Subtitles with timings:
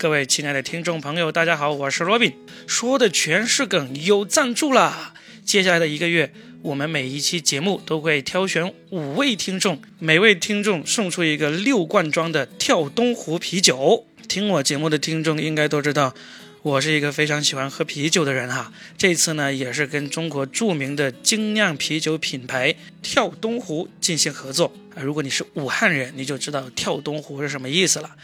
[0.00, 2.32] 各位亲爱的听众朋友，大家好，我是罗宾，
[2.66, 5.12] 说的全是梗，有赞助啦！
[5.44, 14.06] 接下来的一个月，我们每一期节目都会挑选五位听众，每位听众送出一个六罐装的跳东湖啤酒。
[14.26, 16.14] 听我节目的听众应该都知道，
[16.62, 18.72] 我是一个非常喜欢喝啤酒的人哈。
[18.96, 24.72] 这次呢，也是跟中国著名的精酿啤酒品牌跳东湖进行合作。
[24.96, 28.16] 如果你是武汉人，你就知道跳东湖是什么意思了。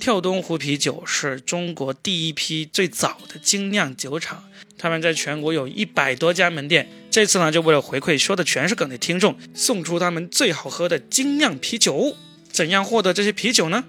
[0.00, 4.42] 跳东湖啤酒是中国第一批最早的精酿酒厂，
[4.78, 6.88] 他们在全国有一百多家门店。
[7.10, 12.16] 这次呢，就为了回馈说的全是梗的听众，送出他们最好喝的精酿啤酒。
[12.50, 13.84] 怎样获得这些啤酒呢？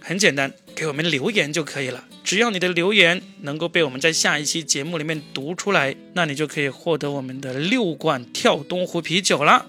[0.00, 2.04] 很简单，给我们留言就可以了。
[2.22, 9.66] 只要你的留言能够被我们在下一期节目里面读出来，那你就可以获得我们的六罐跳东湖啤酒了。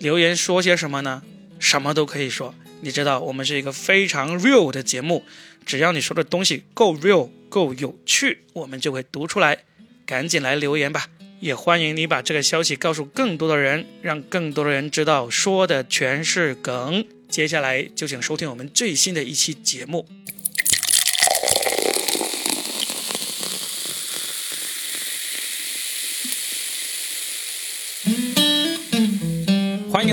[0.00, 1.22] 留言说些什么呢？
[1.60, 2.52] 什么都可以说。
[2.82, 5.24] 你知道我们是一个非常 real 的节目，
[5.64, 9.64] 只要你说的东西够 real、够有趣，我们就会读出来。
[10.06, 11.06] 赶紧来留言吧！
[11.38, 17.06] 也欢迎你把这个消息告诉更多的人，让更多的人知道说的全是梗。
[17.28, 20.08] 接下来就请收听我们最新的一期节目。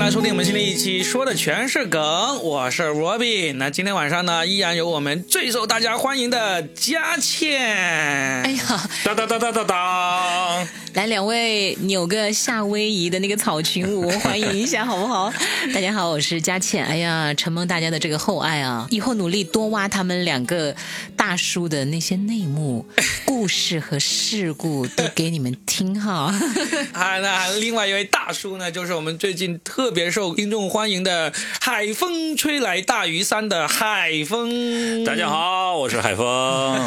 [0.08, 2.02] 来收听我们新的一期，说的全是梗，
[2.42, 3.56] 我是 Robin。
[3.56, 7.60] 那今天晚上呢，依然有我们最受大家欢迎的佳倩。
[7.62, 10.68] 哎呀，当当当当当当！
[10.94, 15.32] 来两位扭个夏威夷的那个草裙舞，欢迎一下好不好？
[15.76, 16.86] 大家好，我是佳倩。
[16.86, 20.74] 哎呀，承蒙大家的这个厚爱啊，以后努力多挖他们两个
[21.18, 22.86] 大叔的那些内幕、
[23.26, 26.34] 故事和事故，都给你们听哈。
[26.94, 35.04] 啊，那另外一位大叔呢，就是我们最近特别受听众欢迎的“海风吹来大屿山”的海风。
[35.04, 36.80] 大家好，我是海峰。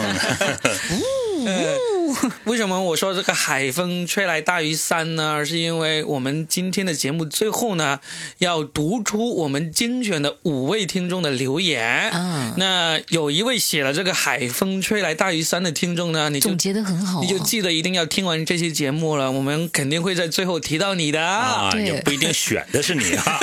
[2.44, 5.44] 为什么我说这个海风吹来大于山呢？
[5.44, 7.98] 是因为我们今天的节目最后呢，
[8.38, 12.10] 要读出我们精选的五位听众的留言。
[12.10, 21.20] 啊，那有一位写了这个海风吹来大于山的听众呢，你就总结的很好、啊，你就记得一定要听完这期节目了，我们肯定会在最后提到你的。
[21.20, 23.38] 啊，也不一定选的是你啊。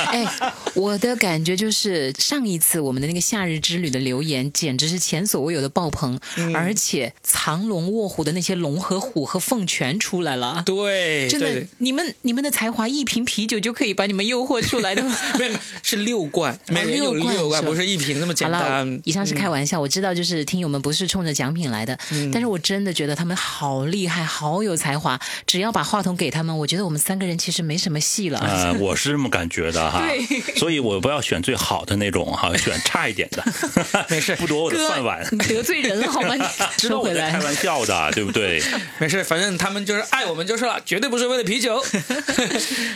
[0.10, 0.26] 哎，
[0.74, 6.18] 我的感觉就是上一次我们的那个夏日之旅的留言，简直是前所未有的爆棚，
[6.54, 10.62] 而且藏龙卧虎的那些龙和虎和凤全出来了。
[10.64, 15.16] 对，真的对，你们你们的才华，一瓶啤酒就可以把你们诱惑出来的吗？
[15.38, 15.52] 没有
[15.82, 25.18] 是六罐，每人有六罐不是一瓶那么简好了单。，以上是开玩笑，我知道就是听友们不是冲着奖品来的，嗯但是我真的觉得他们好厉害，好有才华。
[25.46, 28.40] 只要把话筒给他们，我觉得我们三个人其实没什么戏了。
[28.72, 30.06] 呃，我是这么感觉的哈。
[30.06, 33.44] 对所以我不要选最好的那种哈，选差一点的。
[34.08, 35.26] 没事不夺我的哥饭碗。
[35.32, 36.34] 你得罪人了好吗？
[36.34, 36.42] 你
[36.76, 38.62] 知道说回来我在开，玩笑的，对不对？
[38.98, 41.82] 没事，反正他们就是爱我们就是了，绝对不是为了啤酒。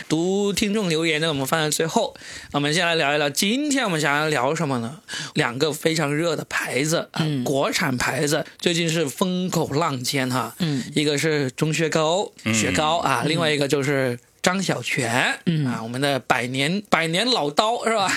[0.07, 2.15] 读听众留言呢，我们放在最后。
[2.51, 4.99] 我们先来聊一聊，今天我们想要聊什么呢？
[5.33, 10.53] 两个非常热的牌子，啊嗯国产牌子最近是风口浪尖哈。
[10.59, 14.17] 嗯，一个是钟薛高雪糕啊，另外一个就是。
[14.45, 18.07] 张小泉，嗯啊，我们的百年百年老刀是吧？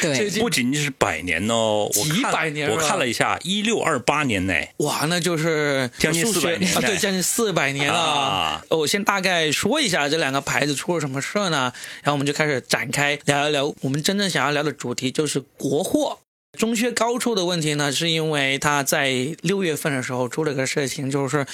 [0.00, 4.54] 对 不仅仅是百年哦，几百年了我看了一下，一六二八年呢。
[4.78, 7.98] 哇，那就是将近四百年啊，对，将近四百年了。
[8.00, 11.70] 啊我先大概说一下这两个牌子出了什么事儿呢？
[12.02, 16.20] 然后我们就开始展开聊一聊我们真正想要聊的主题，就是国货。
[16.56, 19.10] 中靴高处的问题呢，是因为他在
[19.42, 21.44] 六月份的时候出了个事情，就是。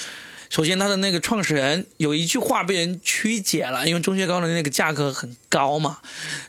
[0.51, 5.99] 首先，他的那个创始人有一句话被人曲解了，因为钟薛高的那个价格很高嘛。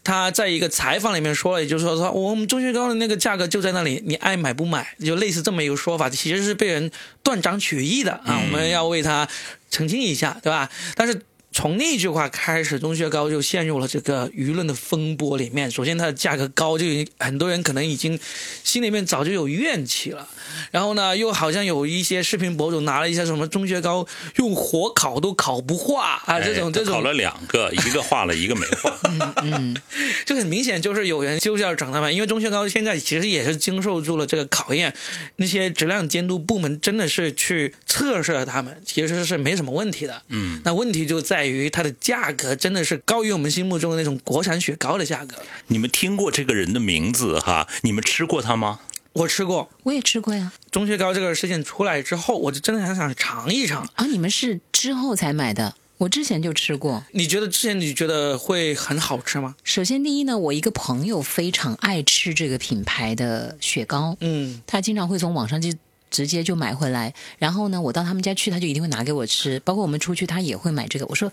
[0.03, 6.91] 他在一个采访里面说了，也就是说，说我们钟薛高的那个价格就在那里，你爱买不买，就类似这么一个说法，其实是被人
[7.23, 8.43] 断章取义的啊。
[8.45, 9.29] 我们要为他
[9.71, 10.69] 澄清一下，对吧？
[10.97, 11.23] 但是。
[11.55, 15.71] 从那句话开始，钟薛高就陷入了这个舆论的风波里面。
[15.71, 18.19] 首先，它的价格高，就已经很多人可能已经
[18.65, 20.27] 心里面早就有怨气了。
[20.71, 24.07] 然后呢，又好像有一些视频博主拿了一些什么钟薛高
[24.37, 28.99] 用火烤都烤不化啊，这种这种烤了两个，一个化了，一个没化。
[29.43, 29.77] 嗯，
[30.25, 34.95] 就很明显就是有人就是要整他们，因为钟薛高现在其实也是经受住了这个考验，
[35.37, 40.23] 那些质量监督部门真的是去测试了他们，其实是没什么问题的。
[40.29, 45.37] 嗯，那问题就在于它的价格真的是高于我们心目中的那种国产雪糕的价格。
[45.67, 47.67] 你们听过这个人的名字哈？
[47.83, 48.81] 你们吃过他吗？
[49.13, 50.53] 我吃过我也吃过呀。
[50.71, 53.87] 钟薛高这个事件出来之后，我就真的很想尝一尝。
[53.95, 57.05] 啊，你们是之后才买的，我之前就吃过。
[57.13, 59.55] 你觉得之前你觉得会很好吃吗？
[59.65, 65.69] 首先，第一呢，我一个朋友非常爱吃这个品牌的雪糕，嗯，他经常会从网上就
[66.11, 69.61] 直接就买回来，然后呢，我到他们家去，他就一定会拿给我吃。
[69.61, 71.07] 包括我们出去，他也会买这个。
[71.07, 71.31] 我说，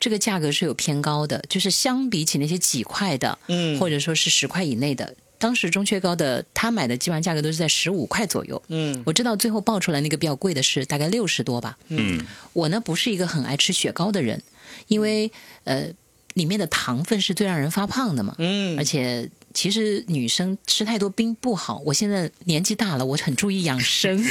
[0.00, 8.60] 这个价格是有偏高的，就是相比起那些几块的，嗯或者说是十块以内的，当时钟薛高的他买的基本上价格都是在十五块左右。
[8.68, 11.78] 嗯我知道最后报出来那个比较贵的是大概六十多吧。
[11.88, 14.42] 嗯，我呢不是一个很爱吃雪糕的人，
[14.88, 15.30] 因为
[15.64, 15.88] 呃
[16.34, 18.34] 里面的糖分是最让人发胖的嘛。
[18.38, 21.82] 嗯而且其实女生吃太多冰不好。
[21.84, 24.24] 我现在年纪大了，我很注意养生。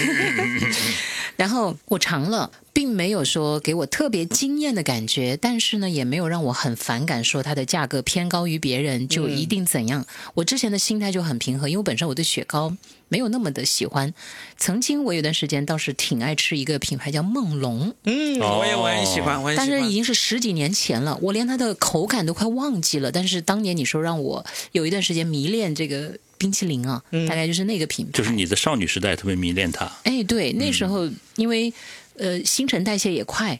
[1.35, 10.07] 然后我尝了，并没有说给我特别惊艳的感觉，但是呢，也没有让我很反感，说它的价格偏高于别人就一定怎样。
[10.33, 12.73] 我之前的心态就很平和，因为本身我对雪糕
[13.09, 14.13] 没有那么的喜欢。
[14.57, 19.69] 曾经我有段时间倒是挺爱吃一个品牌叫梦龙，嗯，我也我也喜欢，我也喜欢。
[19.69, 23.11] 但是已经是十几年前了，我连它的口感都快忘记了。
[23.11, 28.11] 但是当年你说让我有一段时间迷恋这个冰淇淋啊，大概就是那个品牌。
[28.13, 29.85] 就是你的少女时代特别迷恋它。
[30.03, 31.73] 哎，对，那时候因为
[32.17, 33.59] 呃新陈代谢也快，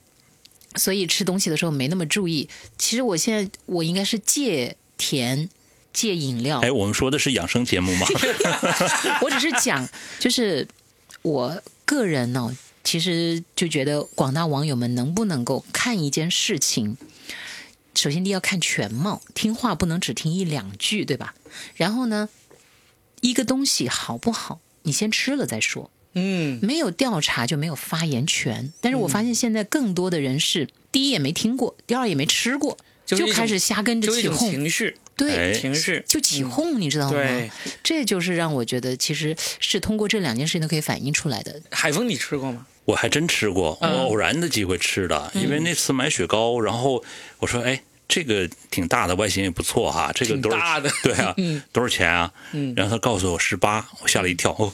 [0.76, 2.50] 所以吃东西的时候没那么注意。
[2.78, 5.50] 其实我现在我应该是戒甜。
[5.98, 8.06] 戒饮料，哎，我们说的是养生节目吗？
[9.24, 9.90] 我只是讲，
[10.20, 10.68] 就是
[11.24, 16.98] 我个人呢、其实就觉得广大网友们能不能够看一件事情，
[17.96, 21.34] 首先第一要看全貌，听话不能只听一两句，对吧？
[21.74, 22.30] 然后呢，
[23.22, 25.90] 一个东西好不好，你先吃了再说。
[26.20, 28.72] 嗯没有调查就没有发言权。
[28.82, 32.78] 但是我发现现在更多的人是，第一也没听过，第二也没吃过，
[33.08, 36.04] 就开始瞎跟着起哄，情绪，对，哎情绪。
[36.08, 37.12] 就起哄，你知道吗？
[37.12, 37.52] 对，
[37.84, 41.60] 这就是让我觉得其实是通过这两件事情都可以反映出来的。
[41.72, 42.66] 海峰，你吃过吗？
[42.86, 47.04] 我还真吃过，我嗯偶然的机会吃的，因为那次买雪糕，然后
[47.40, 51.36] 我说，哎，这个挺大的，外形也不错哈，这个多少挺大的对啊，
[51.74, 52.32] 多少钱啊？
[52.54, 54.72] 嗯然后他告诉我十八，我吓了一跳，哦，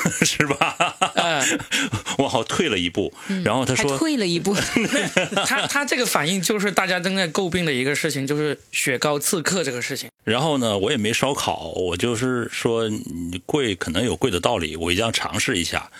[0.24, 1.60] 十八，嗯
[2.18, 3.12] 我好退了一步，
[3.44, 4.54] 然后他说，退了一步，
[5.46, 10.08] 他他这个反应就是大家正在诟病的一个事情，就是雪糕刺客这个事情。
[10.24, 15.90] 然后呢，我也没烧烤，我就是说你贵可能有贵的道理，我一定要尝试一下。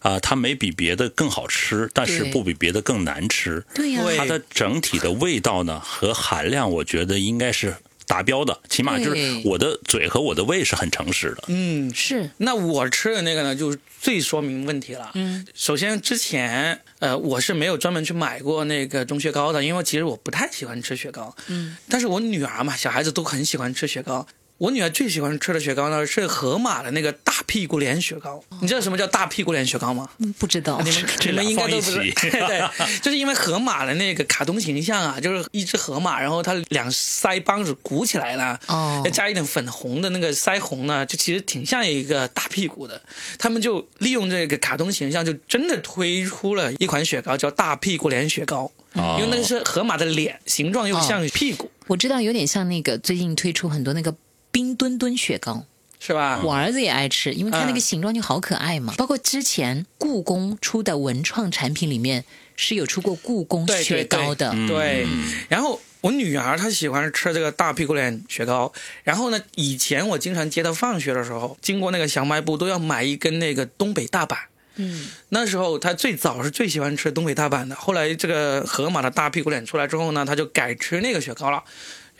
[0.00, 3.62] 啊，它没比别的更好吃，但是不比别的更难吃。
[3.74, 7.76] 对呀、对它的整体的味道呢和含量，我觉得应该是
[8.10, 11.44] 达标的，起码就是我的嘴和我的胃是很诚实的。
[11.46, 15.12] 嗯，是那我吃的那个呢，就是最说明问题了。
[15.14, 21.32] 嗯，首先之前呃我是没有专门去买过那个钟薛高的，因为其实我不太喜欢吃雪糕。
[21.46, 24.26] 嗯，但是我女儿嘛，小孩子都很喜欢吃雪糕。
[24.60, 28.38] 我女儿最喜欢吃的雪糕呢是盒马的那个大屁股脸雪糕。
[28.60, 30.06] 你知道什么叫大屁股脸雪糕吗？
[30.18, 32.62] 嗯不知道你们 你们应该都不是起 对，
[33.00, 43.00] 就是因为河马的那个卡通形象啊，就是一只河马，然后它两腮帮子鼓起来了，哦再加一点粉红的那个腮红呢，就其实挺像一个大屁股的。
[43.38, 48.70] 他们就利用这个卡通形象，就真的推出了一款雪糕，叫大屁股脸雪糕。
[48.92, 54.12] 哦因为那个是河马的脸，形状又像屁股，我知道有点像那个最近推出很多那个
[54.50, 55.64] 冰墩墩雪糕，
[55.98, 56.40] 是吧？
[56.42, 58.94] 我儿子也爱吃，因为它那个嗯形状就好可爱嘛。
[58.96, 62.24] 包括之前故宫出的文创产品里面
[62.56, 65.06] 是有出过故宫雪糕的，嗯对，
[65.48, 68.72] 然后我女儿她喜欢吃这个大屁股脸雪糕，
[69.04, 74.38] 然后呢，以前我经常接她放学的时候，经过那个小卖部都要买一根那个东北大板。
[74.76, 81.62] 嗯，那时候她最早是最喜欢吃东北大板的，后来这个河马的大屁股脸出来之后呢，她就改吃那个雪糕了。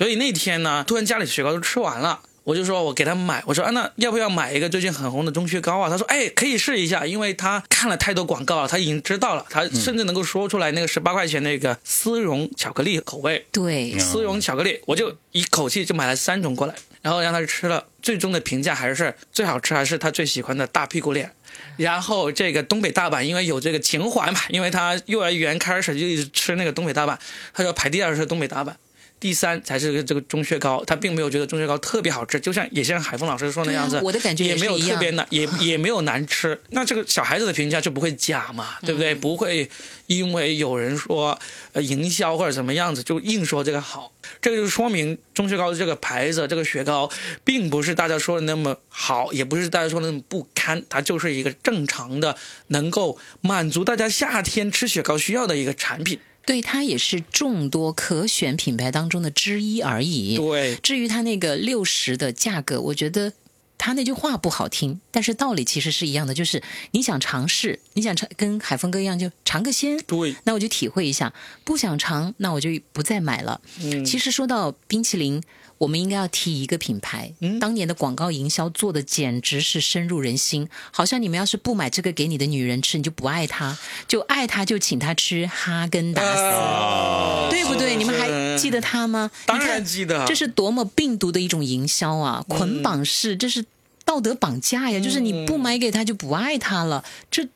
[0.00, 2.20] 所以那天呢，突然家里雪糕都吃完了。
[2.42, 5.90] 我就说，我给他买，我说啊，那要不要买一个最近很红的钟薛高啊？
[5.90, 21.30] 他说，哎，可以试一下，因为他看了太多广告了，他已经知道了，他甚至能够说出来那个十八块钱那个丝绒巧克力口味，对，丝绒巧克力，我就一口气就买了三种过来，然后让他吃了，最终的评价还是最好吃，还是他最喜欢的大屁股脸。
[21.76, 27.18] 然后这个东北大板，因为有这个情怀嘛，因为他幼儿园开始就一直吃那个东北大板，
[27.52, 28.74] 他说排第二是东北大板。
[29.20, 36.58] 第三才是这个这个钟薛高，他并没有觉得钟薛高特别好吃，就像也像海峰老师说那样子，啊我的感觉也没有特别难，也也没有难吃。
[36.70, 39.14] 那这个小孩子的评价就不会假嘛，对不对？
[39.14, 39.68] 不会
[40.06, 41.38] 因为有人说
[41.72, 44.10] 呃营销或者怎么样子就硬说这个好，
[44.40, 47.10] 这个就说明钟薛高这个牌子这个雪糕
[47.44, 52.34] 并不是大家说的那么好，也不是大家说的那么不堪，它就是一个正常的
[52.68, 56.18] 能够满足大家夏天吃雪糕需要的一个产品。
[56.50, 60.36] 对，它也是众多可选品牌当中的之一而已。
[60.36, 63.32] 对，至于它那个六十的价格，我觉得
[63.78, 73.60] 他那句话不好听，但是道理其实是一样的，就是你想尝试，你想尝跟海峰哥一样就尝个鲜，对，那我就体会一下；不想尝，那我就不再买了。
[73.80, 75.40] 嗯，其实说到冰淇淋，
[75.80, 80.68] 我们应该要提一个品牌，嗯当年的广告营销做的简直是深入人心。
[80.90, 83.74] 好像你们要是不买这个给你的女人吃，你就不爱她；
[84.06, 87.96] 就爱她就请她吃哈根达斯，啊，对不对？
[87.96, 89.30] 你们还记得她吗？
[89.46, 92.44] 当然记得，这是多么病毒的一种营销啊！
[92.46, 93.64] 捆绑式，这是
[94.04, 95.00] 道德绑架呀！
[95.00, 97.48] 就是你不买给他就不爱他了，这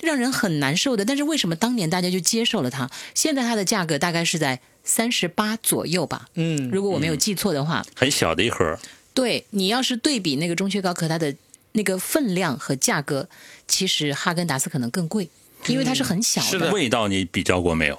[0.00, 1.04] 让人很难受的。
[1.04, 2.90] 但是为什么当年大家就接受了它？
[3.14, 7.84] 现在它的价格大概是在三十八左右吧，嗯，如果我没有记错的话。
[7.94, 8.76] 很小的一盒，
[9.12, 11.34] 对你要是对比那个钟薛高可它的
[11.72, 13.28] 那个分量和价格，
[13.68, 15.28] 其实哈根达斯可能更贵，
[15.66, 17.98] 因为它是很小的，是的味道你比较过没有？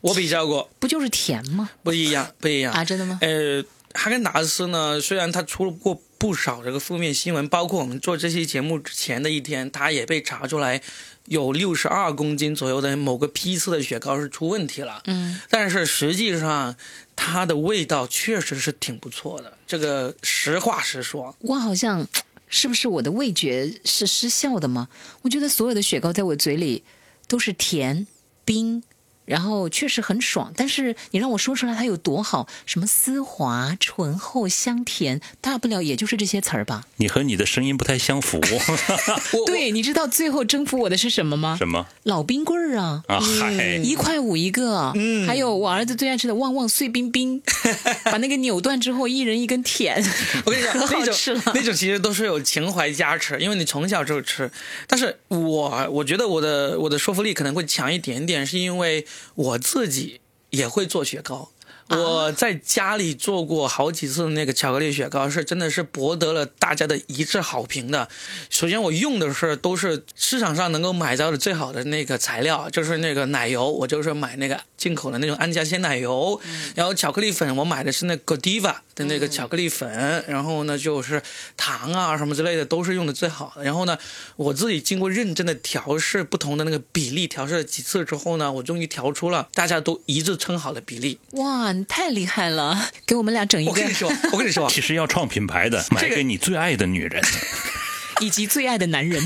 [0.00, 1.70] 我比较过，不就是甜吗？
[1.84, 3.18] 不一样，不一样啊，真的吗？
[3.22, 10.82] 呃，哈根达斯呢，虽然它出了过不少这个负面新闻，包括我们做这期节目之前的一天，它也被查出来
[11.28, 15.02] 有六十二公斤左右的某个批次的雪糕是出问题了。
[15.06, 16.74] 嗯，但是实际上
[17.14, 21.36] 它的味道确实是挺不错的，这个实话实说。
[21.40, 22.06] 我好像
[22.48, 24.88] 是不是我的味觉是失效的吗？
[25.22, 26.82] 我觉得所有的雪糕在我嘴里
[27.26, 28.06] 都是甜、
[28.44, 28.82] 冰，
[29.28, 30.52] 然后确实很爽。
[30.56, 36.84] 但是你让我说出来它有多好，什么丝滑、醇厚、香甜，大不了也就是这些词儿吧。
[36.96, 38.40] 你和你的声音不太相符，
[39.32, 41.56] 我对，你知道最后征服我的是什么吗？
[41.58, 43.02] 什么老冰棍儿啊。
[43.06, 43.20] 啊？
[43.20, 47.42] 嗨，一块五一个，嗯还有我儿子最爱吃的旺旺碎冰冰，
[48.04, 50.02] 把那个扭断之后，一人一根舔，
[50.46, 51.42] 我跟你讲，可好那种吃了。
[51.54, 54.50] 那种其实都是有情怀加持，因为你从小就吃。
[54.86, 60.20] 但是我我觉得我的我的说服力可能会强一点点，是因为我自己
[60.50, 61.50] 也会做雪糕。
[61.90, 68.08] 我在家里做过好几次那个巧克力雪糕，是真的是博得了大家的一致好评的。
[68.50, 76.38] 首先，我用的是都是市场上能够买到的最好的那个材料，就是那个奶油，我就是买那个进口的那种安佳鲜奶油。
[76.74, 80.24] 然后巧克力粉，我买的是那 Godiva 的那个巧克力粉。
[80.28, 81.22] 然后呢，就是
[81.56, 83.64] 糖啊什么之类的都是用的最好的。
[83.64, 83.96] 然后呢，
[84.36, 91.18] 我自己经过认真的调试不同的那个比例，调试了几次之后呢，我终于调出了大家都一致称好的比例。
[91.32, 92.90] 哇，你太厉害了！
[93.06, 97.22] 给我们俩整一个我跟你说，我跟你说， 其实要创品牌的，买给你最爱的女人。
[98.20, 99.22] 以及最爱的男人。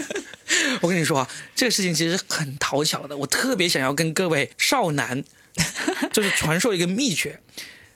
[0.82, 3.16] 我跟你说啊，这个事情其实很讨巧的。
[3.16, 5.24] 我特别想要跟各位少男，
[6.12, 7.40] 就是传授一个秘诀。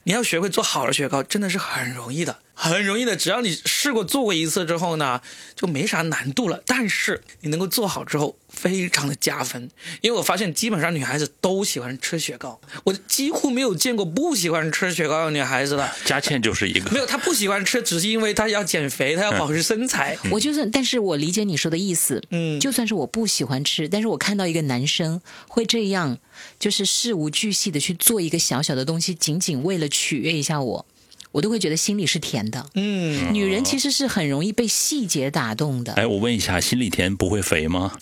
[0.04, 3.14] 你要学会做好的雪糕，真的是很容易的，很容易的。
[3.14, 5.20] 只要你试过做过一次之后呢，
[5.54, 6.62] 就没啥难度了。
[6.66, 9.70] 但是你能够做好之后，非常的加分。
[10.00, 15.92] 因为我发现基本上女孩子都喜欢吃雪糕，我几乎没有见过不喜欢吃雪糕的女孩子了。
[16.04, 20.16] 佳倩就是一个，没有，她不喜欢吃，只是因为她要减肥，她要保持身材。
[20.30, 22.22] 我就算，但是我理解你说的意思。
[22.30, 26.18] 嗯，就算是我不喜欢吃，但是我看到一个男生会这样，
[26.58, 30.86] 就是事无巨细的去做一个小小的东西，仅仅为了取悦一下我，
[31.32, 32.64] 我都会觉得心里是甜的。
[32.74, 35.92] 嗯，女人其实是很容易被细节打动的。
[35.94, 37.92] 哎，我问一下，心里甜不会肥吗？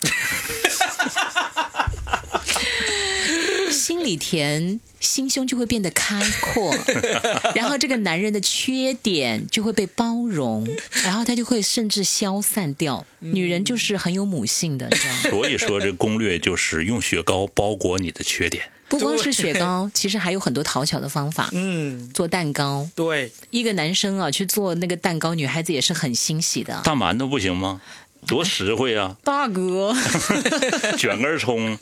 [3.71, 6.73] 心里甜，心胸就会变得开阔，
[7.55, 10.67] 然后这个男人的缺点就会被包容，
[11.03, 13.05] 然后他就会甚至消散掉。
[13.19, 15.19] 女人就是很有母性的，你知道吗？
[15.29, 18.63] 所以说这攻略就是用雪糕包裹你的缺点。
[18.91, 21.49] 不光是雪糕，其实还有很多讨巧的方法。
[21.53, 26.81] 嗯，做蛋糕，对，一个男生啊去做那个蛋糕，女孩子也是很欣喜的。
[26.83, 27.81] 大馒头不行吗？
[28.27, 29.15] 多实惠啊！
[29.23, 29.95] 大哥，
[30.95, 31.75] 卷根葱，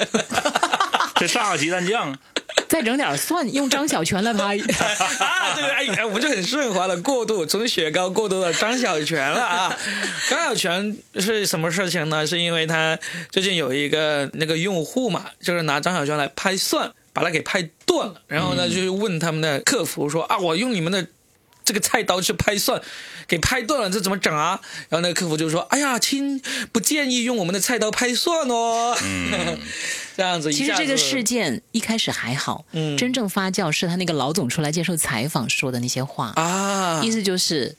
[1.16, 2.18] 这上个鸡蛋酱，
[2.70, 4.58] 再整点蒜，用张小泉来拍。
[4.58, 9.78] 啊，对对，哎，我们就很顺滑的过渡，从雪糕过渡到张小泉了啊。
[10.30, 12.26] 张小泉是什么事情呢？
[12.26, 12.98] 是因为他
[13.32, 21.08] 最近有一个那个用户嘛，就是拿张小泉来拍蒜，把它给拍断了，然后呢，就问他们的客服说啊，我用你们的。
[21.66, 22.82] 这个菜刀去拍蒜，
[23.28, 24.60] 给拍断了，这怎么整啊？
[24.90, 28.98] 然后那个客服就说：“哎呀，亲，不建议用我们的菜刀拍蒜哦。
[30.18, 37.76] 这样子子，其实这个事件一开始还好，嗯真正发酵是他那个老总出来接受采访说的那些话，啊，意思就是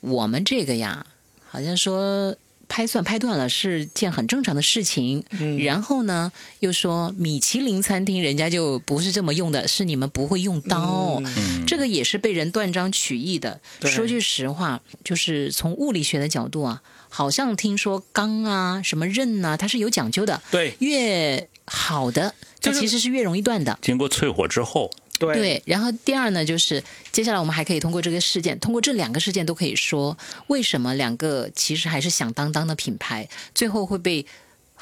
[0.00, 1.04] 我们这个呀，
[1.50, 2.34] 好像说
[2.72, 5.22] 拍蒜拍断了是件很正常的事情。
[5.32, 11.20] 嗯然后呢，又说米其林餐厅人家就不是这么用的，是你们不会用刀。
[11.22, 13.60] 嗯，这个也是被人断章取义的。
[13.78, 20.40] 对说句实话，就是从物理学的角度啊，好像听说钢啊、什么刃啊，它是有讲究的。
[20.50, 23.78] 对越好的，它其实是越容易断的。
[23.82, 24.90] 经过淬火之后，
[25.34, 30.16] 对，然后第二呢，就是接下来我们还可以通过这个事件，通过这两个事件都可以说，
[30.48, 34.24] 为什么两个其实还是响当当的品牌，最后会被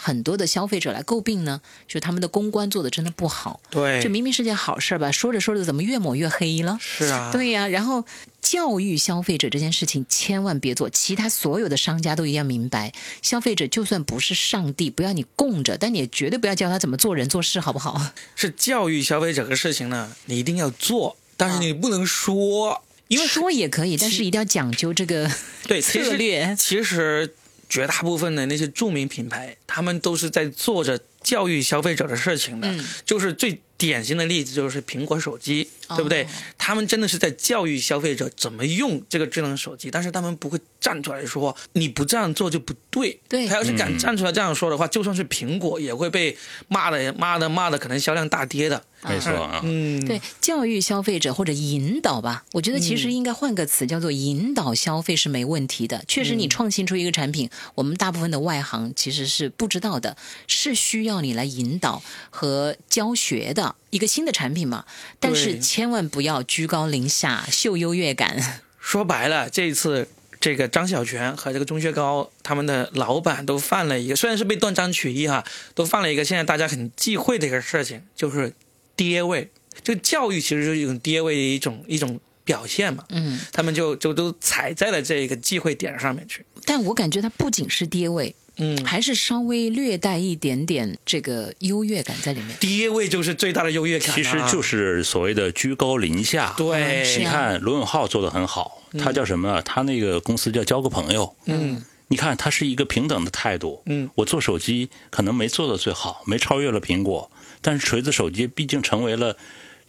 [0.01, 1.61] 很多的消费者来诟病呢？
[1.87, 3.61] 就他们的公关做的真的不好。
[3.69, 6.79] 对这明明是件好事儿吧，说着说着怎么越抹越黑了？
[6.81, 8.05] 是啊，对呀、然后
[8.41, 18.01] 教育消费者这件事情千万别做，其他所有的商家都一样明白，消费者就算不是上帝，不要你供着，但你也绝对不要教他怎么做人做事，好不好？
[18.35, 25.31] 是教育消费者的事情呢，你一定要做，但是你不能说，因为说也可以，但是一定要讲究这个
[25.65, 26.57] 对策略。
[26.59, 27.35] 其实
[27.71, 32.69] 绝大部分的那些著名品牌，他们都是在做着教育消费者的事情的。
[32.71, 36.27] 嗯就是最典型的例子就是苹果手机，对不对哦？
[36.59, 43.19] 他们真的是在教育消费者怎么用这个智能手机，但是他们不会站出来说你不这样做就不对。
[43.29, 46.37] 对他要是敢站出来这样说的话，就算是苹果也会被
[46.69, 48.85] 骂的骂的骂的，可能销量大跌的。
[49.03, 49.61] 没错啊。
[49.65, 56.05] 嗯，对，教育消费者或者引导吧，我觉得其实应该换个词，叫做引导消费是没问题的。
[56.07, 60.17] 确实，你创新出一个产品，我们大部分的外行其实是不知道的，
[60.47, 64.85] 是需要你来引导和教学的一个新的产品嘛。
[65.19, 68.63] 但是千万不要居高临下，秀优越感。
[68.79, 70.09] 说白了，这一次
[70.41, 78.53] 这个张小泉和这个钟薛高他们的老板都犯了一个，虽然是被断章取义哈，都犯了一个现在大家很忌讳的一个事情，就是
[79.01, 79.51] 爹味。
[79.83, 86.45] 这个教育其实就是一种爹味的一种一种表现嘛，嗯，他们就就都踩在了这个忌讳点上面去。
[86.67, 92.55] 但我感觉他不仅是爹味，嗯，还是稍微略带一点点这个优越感在里面。
[92.61, 96.53] 爹位就是最大的优越感、啊，其实就是所谓的居高临下。
[96.59, 99.63] 对，你看罗永浩做的很好，他叫什么啊？
[99.63, 101.35] 他那个公司叫交个朋友。
[101.47, 103.81] 嗯你看，他是一个平等的态度。
[103.87, 107.31] 嗯，我做手机可能没做到最好，没超越了苹果，
[107.63, 109.37] 但是锤子手机毕竟成为了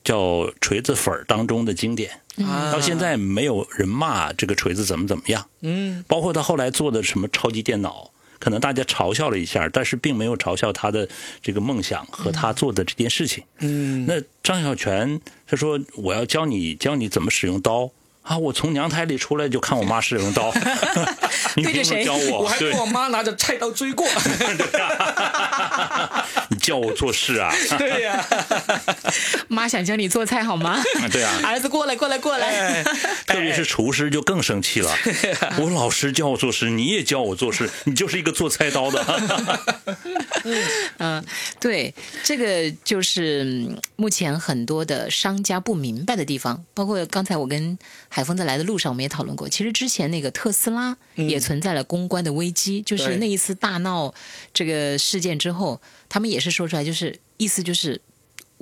[0.03, 2.11] 叫锤子粉儿当中的经典。
[2.45, 5.45] 啊到现在没有人骂这个锤子怎么怎么样。
[5.61, 8.09] 嗯包括他后来做的什么超级电脑，
[8.39, 11.07] 可能大家嘲笑了一下，但是并没有嘲笑他的
[11.41, 13.43] 这个梦想和他做的这件事情。
[13.59, 17.91] 嗯，那张小泉他说我要教你教你怎么使用刀
[18.23, 18.37] 啊！
[18.37, 20.53] 我从娘胎里出来就看我妈使用刀
[21.55, 22.43] 你对着谁凭什么教我？
[22.43, 24.07] 我还被我妈拿着菜刀追过。
[26.49, 27.51] 你教我做事啊？
[27.77, 28.23] 对呀、
[29.47, 30.81] 妈想教你做菜好吗？
[31.11, 31.39] 对啊。
[31.43, 32.47] 儿子过来，过来，过来。
[32.47, 32.83] 哎，
[33.25, 34.95] 特别是厨师就更生气了。
[35.57, 39.03] 我老师教我做事，你也教我做事，你就是一个做菜刀的。
[40.99, 41.23] 嗯，
[41.59, 47.77] 对，这个就是嗯目前很多的商家不明白的地方，包括刚才我跟
[48.09, 49.49] 海峰在来的路上，我们也讨论过。
[49.49, 54.13] 其实之前那个特斯拉也存在了公关的危机，就是那一次大闹
[54.53, 58.01] 这个事件之后，他们也是说出来，就是意思就是。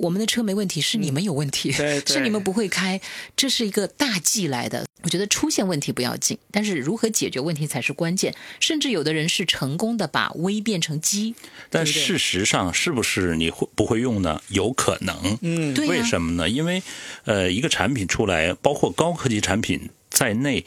[0.00, 3.00] 我们的车没问题，是你们有问题，对 对是你们不会开，
[3.36, 4.86] 这是一个大忌来的。
[5.02, 8.34] 我觉得出现问题不要紧，但是如何解决问题才是关键。
[8.60, 11.34] 甚至有的人是成功的把危变成机，
[11.70, 14.42] 但事实上，是不是你会不会用呢？
[14.48, 15.38] 有可能。
[15.42, 16.48] 嗯，为什么呢？
[16.48, 16.82] 因为
[17.24, 20.64] 呃，一个产品出来，包括高科技产品在内。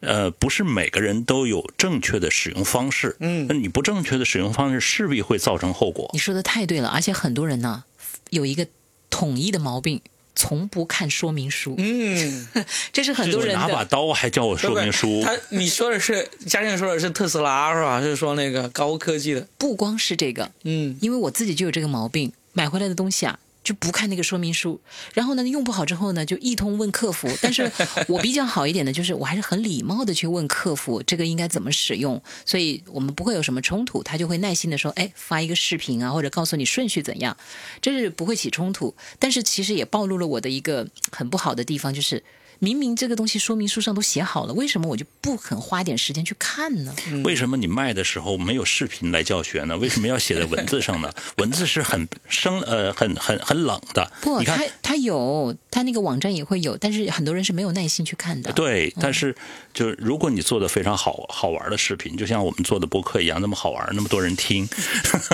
[0.00, 6.18] 呃，不是每个人都有正确的使用方式，嗯那你不正确的使用方式势必会造成后果你。
[6.18, 7.84] 说的太对了，而且很多人呢
[8.32, 8.66] 有一个
[9.10, 10.00] 统一的毛病，
[10.34, 12.48] 从不看说明书，嗯，
[12.90, 13.84] 这是很多人拿把。
[13.84, 18.00] 刀还叫我说明书，他你说的是嘉靖说的是特斯拉是吧？
[18.00, 23.38] 是说那个高科技的，不光是这个，嗯因为我自己就有这个毛病，买回来的东西啊。
[23.64, 24.80] 就不看那个说明书，
[25.14, 27.28] 然后呢，用不好之后呢，就一通问客服。
[27.40, 27.70] 但是
[28.08, 34.02] 我比较好一点的，就是我还是很礼貌的去问客服，这个应该怎么使用，所以我们不会有什么冲突。
[34.02, 37.36] 他就会耐心的说，哎，发一个视频啊，或者告诉你顺序怎样，
[37.80, 38.94] 这是不会起冲突。
[39.18, 42.22] 但是其实也暴露了我的一个很不好的地方，就是
[42.62, 46.94] 明明这个东西说明书上都写好了，为什么我就不肯花点时间去看呢？
[47.24, 49.76] 为什么你卖的时候没有视频来教学呢？
[49.78, 51.12] 为什么要写在文字上呢？
[51.38, 54.08] 文字是很生呃很很很冷的。
[54.20, 58.52] 不，你看他他有，他那个网站也会有，但是很多人是没有耐心去看的。
[58.52, 59.34] 对，但是
[59.74, 64.68] 就是如果你做的非常好好玩的视频，就像我们做的播客一样，那么好玩，那么多人听，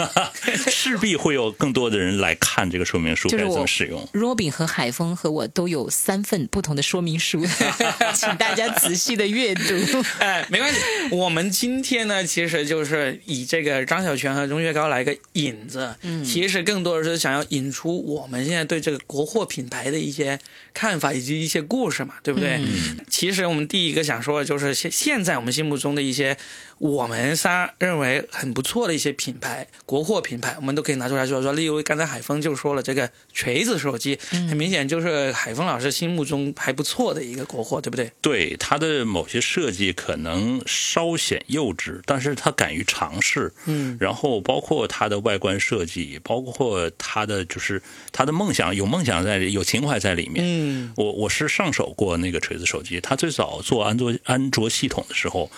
[0.70, 4.02] 势必会有更多的人来看这个说明书该怎么使用。
[4.14, 7.44] Robin 和海峰和我都有三份不同的说明书，
[8.14, 9.62] 请大家仔细的阅读。
[10.20, 10.80] 哎，没关系。
[11.10, 20.38] 我们今天呢，其实就是以这个张小泉和钟薛高来个引子，嗯，其实更多的是想要引出我们现在对这个国货品牌的一些
[20.72, 22.60] 看法以及一些故事嘛，对不对？
[23.08, 26.36] 其实我们第一个想说的就是现现在我们心目中的一些
[26.78, 31.52] 我们仨认为很不错的一些品牌，国货品牌，我们都可以拿出来说说。
[31.52, 38.12] 例如刚才海峰就说了这个锤子手机，很明显就是海峰老师心目中还不错的一个国货，对不对？
[38.20, 43.52] 对它的某些设计可能稍显幼稚，但是他敢于尝试。
[43.66, 50.44] 嗯，然后包括它的外观设计，包括它的就是它的梦想，有梦想在里，有情怀在里面。
[50.46, 55.50] 嗯，我我是上手过那个锤子手机，它最早做安卓安卓系统的时候。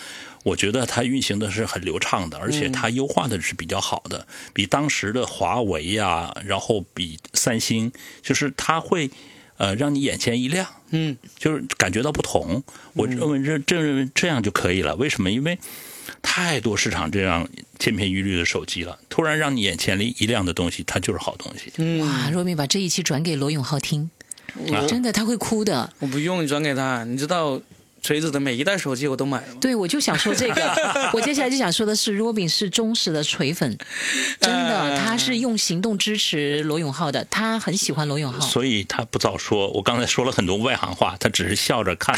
[0.42, 9.10] 我觉得它运行的是很流畅的，而且它优化的是比较好的，比当时的华为呀，然后比三星，就是它会
[9.58, 12.62] 呃让你眼前一亮，嗯，就是感觉到不同。
[12.94, 14.96] 我认为这这这样就可以了。
[14.96, 15.30] 为什么？
[15.30, 15.58] 因为
[16.22, 17.48] 太多市场这样
[17.78, 21.72] 千篇一律的手机了，突然让你眼前一亮的东西，它就是好东西。
[21.76, 24.10] 嗯哇，若明把这一期转给罗永浩听，
[24.72, 25.92] 啊真的他会哭的。
[26.00, 27.60] 我不用你转给他，你知道
[28.02, 29.54] 锤子的每一代手机我都买了？
[29.60, 30.74] 对，我就想说这个，
[31.12, 33.76] 我接下来就想说的是，Robin 是忠实的锤粉，
[34.40, 38.40] 真的，呃他是用行动支持罗永浩的，他很喜欢罗永浩。
[38.40, 39.68] 所以他不早说。
[39.70, 42.16] 我刚才说了很多外行话，他只是笑着看，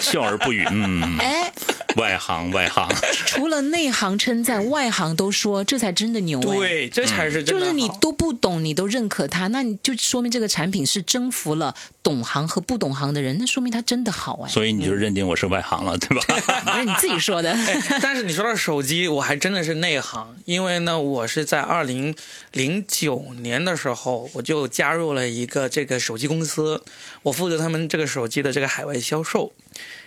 [0.00, 0.64] 笑而不语。
[0.70, 1.52] 嗯，哎，
[1.96, 2.88] 外行外行。
[3.26, 6.56] 除了内行称赞，外行都说，这才真的牛哎。
[6.56, 7.60] 对，这才是真的好。
[7.60, 14.48] 就是你都不懂，你都认可它，那你就说明这个产品是征服了懂行和不懂行的人，那说明它真的好哎。
[14.50, 16.22] 所以你就认定我是外行了，对吧？
[16.72, 22.14] 不是你自己说的， 哎但是你说到手机，我还真的是内行，因为呢，我是在二零
[22.52, 26.82] 零九年的时候，我就加入了一个这个手机公司，
[27.22, 29.52] 我负责他们这个手机的这个海外销售。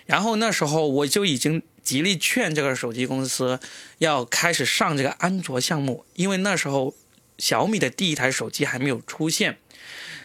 [0.05, 3.59] 然后那时候我就已经极力劝这个手机公司
[3.97, 6.93] 要开始上这个安卓项目，因为那时候
[7.37, 9.57] 小米的第一台手机还没有出现。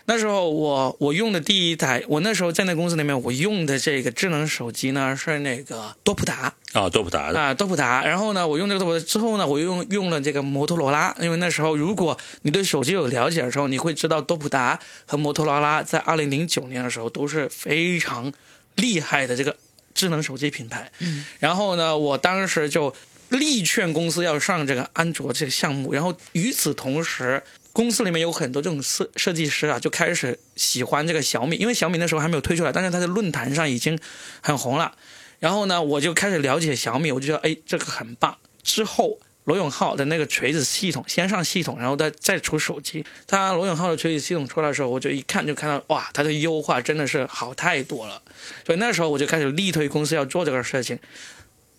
[0.09, 7.40] 那时候我我用的第一台，我那时候在那公司里面，我用的这个智能手机呢是那个多普达，啊，多普达的。
[7.40, 8.05] 啊，多普达。
[8.05, 18.33] 然后呢，我用这个多普达之后呢，我又用用了这个摩托罗拉，因为那时候如果你对手机有了解的时候，你会知道多普达和摩托罗拉在二零零九年的时候都是非常
[18.77, 19.57] 厉害的这个
[19.96, 20.92] 智能手机品牌。
[21.00, 22.94] 嗯，然后呢，我当时就
[23.30, 27.42] 力劝公司要上这个安卓这个项目，然后与此同时。
[27.76, 33.98] 公司里面有很多这种设设计师啊，就开始喜欢这个小米，因为小米那时候还没有推出来，但是它在论坛上已经
[34.40, 34.96] 很红了。
[35.40, 38.38] 然后呢，我就开始了解小米，我就觉得哎，这个很棒。
[38.62, 43.04] 之后，罗永浩的那个锤子系统先上系统，然后再再出手机。
[43.26, 48.22] 他罗永浩的锤子系统出来的时候，我就一看就看到哇，它的优化真的是好太多了。
[48.64, 50.98] 所以那时候我就开始力推公司要做这个事情。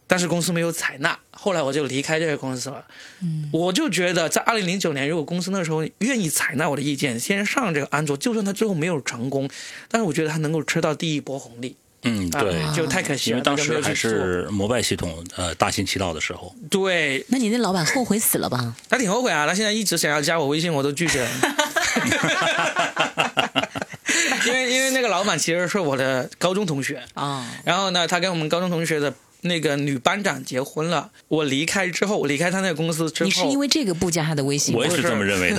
[0.09, 2.85] 但是公司没有采纳，后来我就离开这个公司了。
[3.21, 9.49] 嗯，我就觉得在二零零九年，如果公司那时候愿意采纳我的意见，先上这个安卓，就算它最后没有成功，
[9.89, 11.75] 但是我觉得它能够吃到第一波红利。
[12.07, 13.37] 嗯，对，啊、就太可惜了。
[13.37, 16.53] 因为当时还是摩拜系统呃大行其道的时候。
[16.69, 18.73] 对，那你那老板后悔死了吧？
[18.89, 21.29] 他挺后悔啊，他现在一直想要加我微信，我都拒绝了。
[24.45, 31.11] 因为因为那个老板其实是我的高中同学，啊、然后呢，他跟我们高中同学的那个女班长结婚了。
[31.27, 34.79] 我离开之后，我离开他那个公司之后，你是因为这个不加他的微信吗？
[34.79, 35.57] 我也是这么认为的。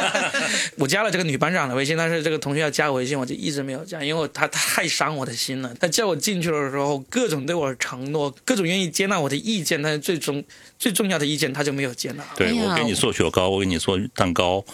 [0.76, 5.74] 我加了这个女班长的微信，但是这个同学要加我微信，我就一直没有加，因为我他太伤我的心了。
[5.78, 10.42] 他叫我进去的时候，各种对我承诺，各种愿意接纳我的意见，但是最终
[10.78, 12.24] 最重要的意见他就没有接纳。
[12.36, 14.64] 对我给你做雪糕，我给你做蛋糕。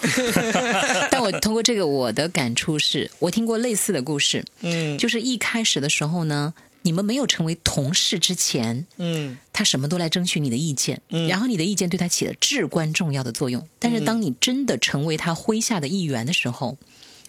[1.10, 6.54] 但我通过这个，我的感触是，我听过类似的故事，嗯就是一开始的时候呢，
[6.86, 13.66] 你们没有成为同事之前，嗯他什么都来争取你的意见，嗯然后你的意见对他起了至关重要的作用。
[13.80, 16.78] 但是当你真的成为他麾下的一员的时候，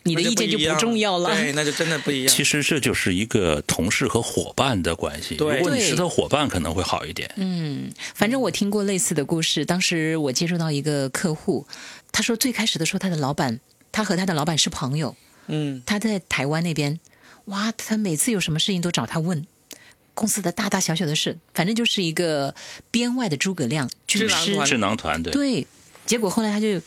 [0.04, 1.34] 你的意见就不重要了。
[1.34, 2.32] 对，那就真的不一样。
[2.32, 5.36] 其实这就是一个同事和伙伴的关系。
[5.36, 7.30] 对如果你是他伙伴，可能会好一点。
[7.36, 9.66] 嗯，反正我听过类似的故事。
[9.66, 11.66] 当时我接触到一个客户，
[12.12, 13.60] 他说最开始的时候，他的老板，
[13.92, 15.16] 他和他的老板是朋友，
[15.48, 17.00] 嗯他在台湾那边，
[17.48, 19.46] 哇，他每次有什么事情都找他问，
[20.14, 22.54] 公司的大大小小的事，反正就是一个
[22.92, 24.68] 编外的诸葛亮军师智囊团。
[24.68, 25.68] 智囊团对，对，
[26.06, 26.82] 结果后来他就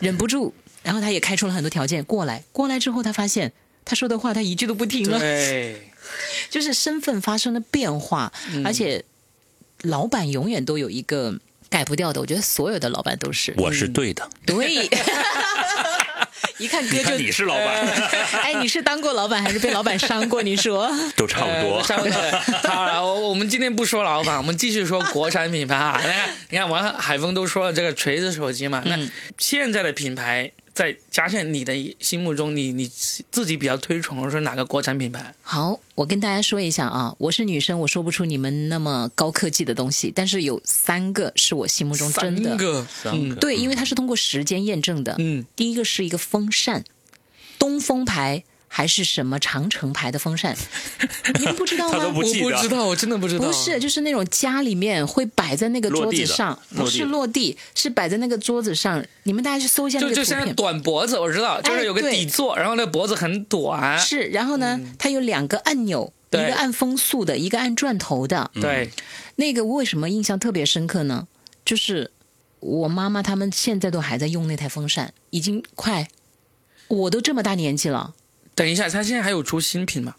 [0.00, 2.44] 忍不住，然后他也开出了很多条件过来。
[2.52, 3.52] 过来之后，他发现
[3.84, 5.90] 他说的话他一句都不听了，对，
[6.50, 9.04] 就是身份发生了变化，嗯而且
[9.82, 11.38] 老板永远都有一个
[11.70, 12.20] 改不掉的。
[12.20, 14.28] 我觉得所有的老板都是我是对的。
[14.44, 14.88] 对。
[16.58, 17.66] 一看哥就你看你是老板，
[18.42, 20.42] 哎，你是当过老板还是被老板伤过？
[20.42, 20.90] 你说？
[21.16, 21.82] 都差不多呃。
[21.82, 22.12] 差不多。
[22.70, 26.00] 好了，我我们今天不说老板，我们继续说国产品牌啊。
[26.00, 28.96] 你看，你看，王海峰都说了这个锤子手机嘛，那
[29.38, 35.32] 现在的品牌在嘉倩你的心目中，你你自己比较推崇的是哪个国产品牌？
[35.40, 45.14] 好，我跟大家说一下啊，我是女生，我说不出你们那么高科技的东西，但是有三个是我心目中真的三个，三个对，因为它是通过时间验证的。
[45.20, 46.82] 嗯，第一个是一个风扇，
[47.56, 48.42] 东风牌
[48.76, 50.52] 还是什么长城牌的风扇，
[51.38, 52.06] 你们不知道吗？
[52.08, 53.46] 我不知道，我真的不知道。
[53.46, 59.00] 不是，就是那种家里面会摆在那个桌子上，不是落地是摆在那个桌子上。
[59.22, 60.52] 你们大家去搜一下那就就像。
[60.56, 63.96] 短脖子，我知道，就是有个底座，然后那脖子很短。
[63.96, 68.50] 是，然后呢，它有两个按钮，一个按风速的，一个按转头的。
[68.54, 68.90] 对，
[69.36, 71.28] 那个我为什么印象特别深刻呢？
[71.64, 72.10] 就是
[72.58, 76.08] 我妈妈他们现在都还在用那台风扇，已经快，
[76.88, 78.14] 我都这么大年纪了。
[78.54, 80.14] 等一下，他现在还有出新品吗？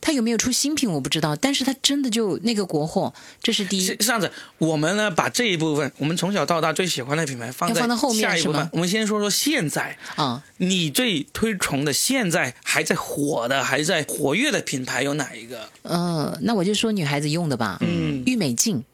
[0.00, 3.80] 他有没有出新品我不知道，但是他真的就那个国货，这是第一。
[3.84, 8.60] 是这样子，我们呢把这一部分，我们从小到大最喜欢的品牌放在放到后面下一部是吗。
[8.60, 15.68] 分我们先说说现在啊，你最推崇的，现在还在火的、还在活跃的品牌有哪一个？
[15.82, 18.84] 呃，那我就说女孩子用的吧，嗯，郁美净，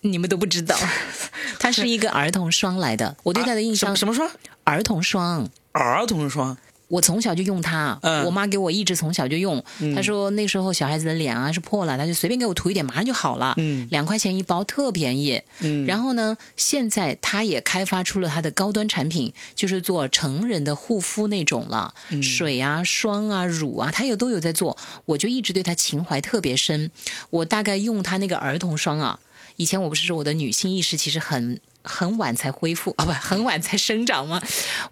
[0.00, 0.78] 你们都不知道，
[1.60, 3.14] 它是一个儿童霜来的。
[3.22, 4.30] 我对它的印象，啊什么霜？
[4.64, 5.50] 儿童霜。
[5.72, 6.56] 儿童霜。
[6.90, 9.64] 我从小就用它，嗯我妈给我一直从小就用。
[9.94, 13.54] 她说那时候小孩子的脸啊是破了，她就随便给我涂一点，马上就好了。
[13.58, 15.40] 嗯两块钱一包，特便宜。
[15.60, 24.76] 嗯，然后呢，现在她也开发出了它的高端产品，就是做成人的护肤那种了，嗯水啊、霜啊、乳啊，她也都有在做。
[25.04, 26.90] 我就一直对她情怀特别深。
[27.30, 29.20] 我大概用她那个儿童霜啊，
[29.54, 31.60] 以前我不是说我的女性意识其实很。
[31.82, 34.40] 很晚才恢复 啊，不，很晚才生长吗？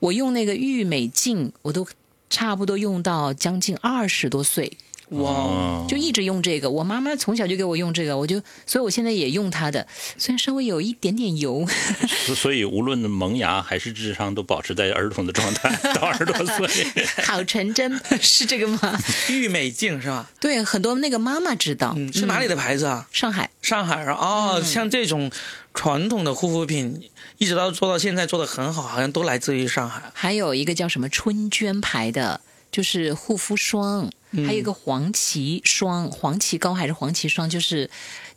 [0.01, 1.87] 我用那个郁美净，我都
[2.31, 4.77] 差不多用到将近二十多岁，
[5.11, 6.69] 哇，哦就一直用这个。
[6.71, 9.87] 我妈妈从小就给我用这个，我就，所以我现在也用它的，
[10.19, 11.67] 虽然稍微有一点点油，
[12.27, 16.87] 所所以无论萌芽还是智商都保持在儿童的状态， 到二十多岁。
[17.25, 18.99] 好纯真，是这个吗？
[19.29, 20.31] 郁美净是吧？
[20.41, 23.07] 对，很多那个妈妈知道，嗯，是哪里的牌子啊？
[23.13, 23.51] 上海。
[23.63, 25.31] 上海啊，哦，像这种
[25.75, 27.03] 传统的护肤品，
[27.39, 30.03] 一直到做到现在做的很好，好像都来自于上海。
[30.15, 32.41] 还有一个叫什么春娟牌的，
[32.71, 34.11] 就是护肤霜，
[34.47, 37.89] 还有一个黄芪霜，黄芪膏还是黄芪霜，就是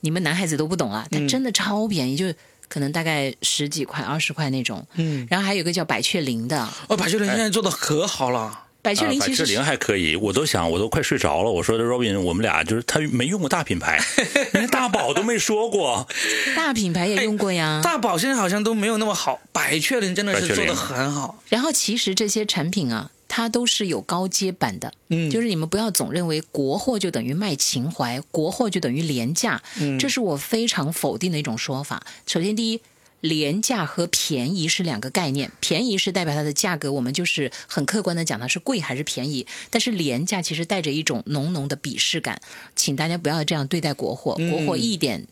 [0.01, 2.25] 你们男孩子都不懂啊，它真的超便宜，就
[2.67, 4.85] 可能大概十几块、二十块那种。
[4.95, 8.65] 嗯，然后还有一个叫百雀羚的，哦，百雀羚现在做的可好了。
[8.83, 11.51] 百雀羚啊、百雀羚其实是还可以，我都想，我都快睡着了。
[11.51, 14.03] 我说的 Robin，我们俩就是他没用过大品牌，
[14.53, 16.07] 连大宝都没说过。
[16.55, 17.79] 大品牌也用过呀。
[17.83, 21.37] 大宝现在好像都没有那么好，百雀羚真的是做的很好。
[21.47, 32.05] 然后其实这些产品啊，它都是有高阶版的，嗯，就是你们不要总认为国货就等于卖情怀，国货就等于廉价，嗯这是我非常否定的一种说法。
[32.27, 32.81] 首先，第一。
[33.21, 39.45] 廉价和便宜是两个概念，便宜是代表它的价格，我们就是很客观的讲它是贵还是便宜。
[39.69, 42.41] 但是廉价其实带着一种浓浓的鄙视感，
[42.75, 45.27] 请大家不要这样对待国货，嗯国货一点。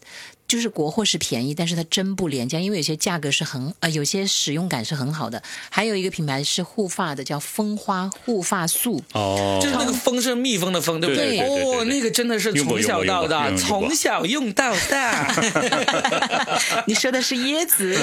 [0.49, 5.41] 就是国货是便宜，但是它真不廉价，因为有些价格是很呃，有些使用感是很好的。
[5.69, 15.31] 还有一个品牌是护发的，叫蜂花护发素，哦，就是那个蜂是蜜蜂的蜂，对不对对对对哦，对那个真的是从小到大，从小用到大。
[16.87, 17.95] 你说的是椰子。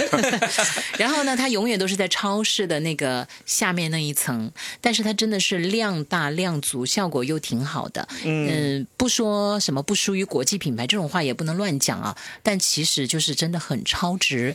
[0.99, 8.07] 然后呢，它永远都是在超市的那个下面那一层，但是它真的是量大量足，效果又挺好的。
[8.25, 12.17] 嗯、不说什么不输于国际品牌这种话也不能乱讲啊。
[12.42, 14.55] 但其实就是真的很超值。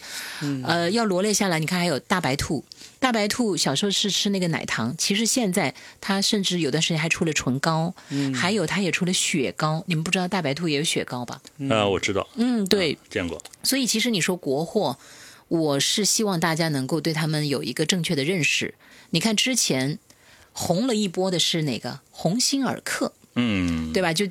[0.63, 2.63] 呃，要罗列下来，你看还有大白兔。
[2.99, 7.93] 大白兔小时候是吃那个奶糖，其实现在它甚至有段时间还出了唇膏，
[8.33, 9.83] 还有它也出了雪糕。
[9.87, 11.41] 你们不知道大白兔也有雪糕吧？
[11.69, 12.97] 呃，我知道，嗯，对。
[13.09, 13.41] 见过。
[13.63, 14.99] 所以其实你说国货，
[15.47, 18.75] 我是希望大家能够对他们有一个正确的认识。
[19.09, 19.97] 你看之前
[20.53, 22.01] 红了一波的是哪个？
[22.11, 24.13] 鸿星尔克，嗯，对吧？
[24.13, 24.27] 就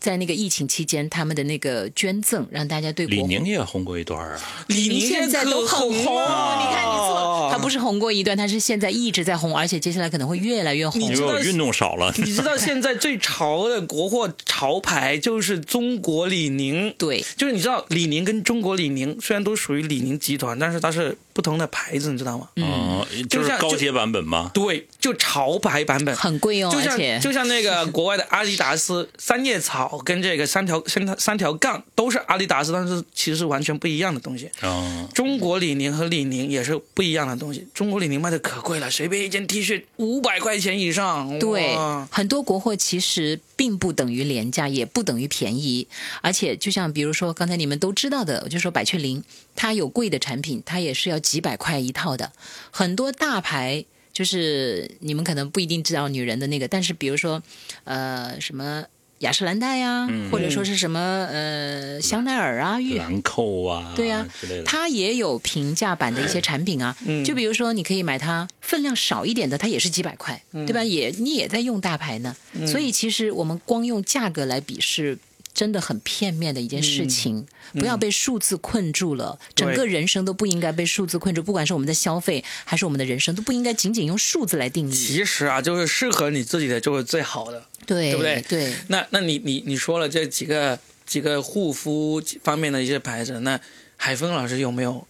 [0.00, 4.38] 在那个疫情期间，他们的那个捐赠，让大家对国李宁也红过一段啊。
[4.68, 11.08] 李宁现在都很红，啊你看你错，他不是红过一段，他是现在一直在红，而且接下来可能会越来越红你。
[11.14, 22.48] 知道因为我运动少了， 你知道现在最潮的国货潮牌就是中国李宁，对，就是你知道李宁跟中国李宁虽然都属于李宁集团，但是它是不同的牌子，你知道吗？
[22.56, 24.50] 嗯，就就是像高阶版本吗。
[24.52, 26.14] 对，就潮牌版本。
[26.16, 34.50] 很贵哦，就而且像就像那个国外的阿迪达斯三叶草跟这个三条三条三条杠都是阿迪达斯，但是其实是完全不一样的东西。
[34.60, 37.66] 哦，中国李宁和李宁也是不一样的东西。
[37.72, 41.38] 中国李宁卖的可贵了，随便一件 T 恤五百块钱以上。
[41.38, 41.76] 对，
[42.10, 45.86] 很多国货其实并不等于廉价，也不等于便宜，
[46.20, 49.22] 而且就像比如说刚才你们都知道的，我就说百雀羚，
[49.54, 52.32] 它有贵的产品，它也是要几百块一套的。
[52.70, 57.40] 很多大牌就是你们可能不一定知道女人的那个，但是比如说，
[57.84, 58.84] 呃，什么
[59.18, 61.00] 雅诗兰黛呀，嗯或者说是什么
[61.30, 64.26] 呃香奈儿啊、玉兰蔻啊，对呀。
[64.64, 66.96] 它也有平价版的一些产品啊。
[67.24, 70.84] 就比如说，你可以买它分量少一点的，它也是几百块，对吧？
[70.84, 75.18] 也你也在用大牌呢，所以其实我们光用价格来比是。
[75.58, 79.36] 真的很片面的一件事情，不要被数字困住了。
[79.56, 84.92] 整个人生都不应该被数字困住，不管是我们的消费还是我们的人生，都不应该仅仅用数字来定义。
[84.92, 87.60] 其实啊，就是适合你自己的就是最好的。
[87.84, 93.58] 对对不对对，那那你你你说了这几个几个护肤方面的一些牌子，那
[93.96, 95.04] 海峰老师有没有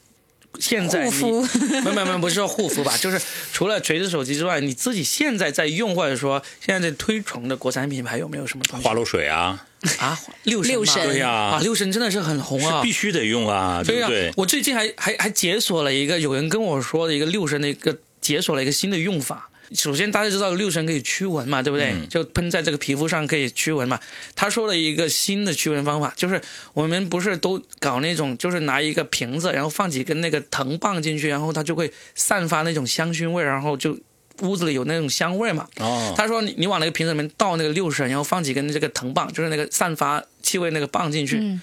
[0.61, 3.19] 现在护你肤没有没有没不是说护肤吧，就是
[3.53, 9.65] 除了锤子手机之外，你自己现在在用或者说现在在推崇的国产品牌有没有什么东西花露水啊，
[9.99, 10.19] 啊？
[10.43, 12.99] 六神六神对呀啊，六神真的是很红啊是必。
[12.99, 14.33] 须得用啊，对呀、不对？
[14.37, 19.49] 我最近还还还解锁了一个，有人跟我说的一个六神的一个解锁了一个新的用法。
[19.73, 21.93] 首先，大家知道六神可以驱蚊嘛，对不对？
[21.93, 24.01] 嗯就喷在这个皮肤上可以驱蚊嘛。
[24.35, 26.41] 他说了一个新的驱蚊方法，就是
[26.73, 33.99] 我们不是都搞那种，就是拿一个瓶子，然后放几根那个藤棒进去，然后它就会散发那种香薰味，然后就
[34.41, 35.69] 屋子里有那种香味嘛。
[35.77, 41.61] 哦，他说你你往那个瓶子里面倒那个六神，然后放几根这个藤棒，就是那个散发气味那个棒进去，嗯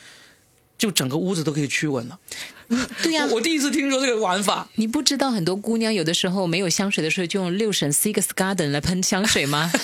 [0.78, 2.20] 就整个屋子都可以驱蚊了。
[3.04, 4.68] 对呀、我 我第一次听说这个玩法。
[4.76, 9.72] 你不知道很多姑娘有的时候没有香水的时候，就用六神 Six Garden 来喷香水吗？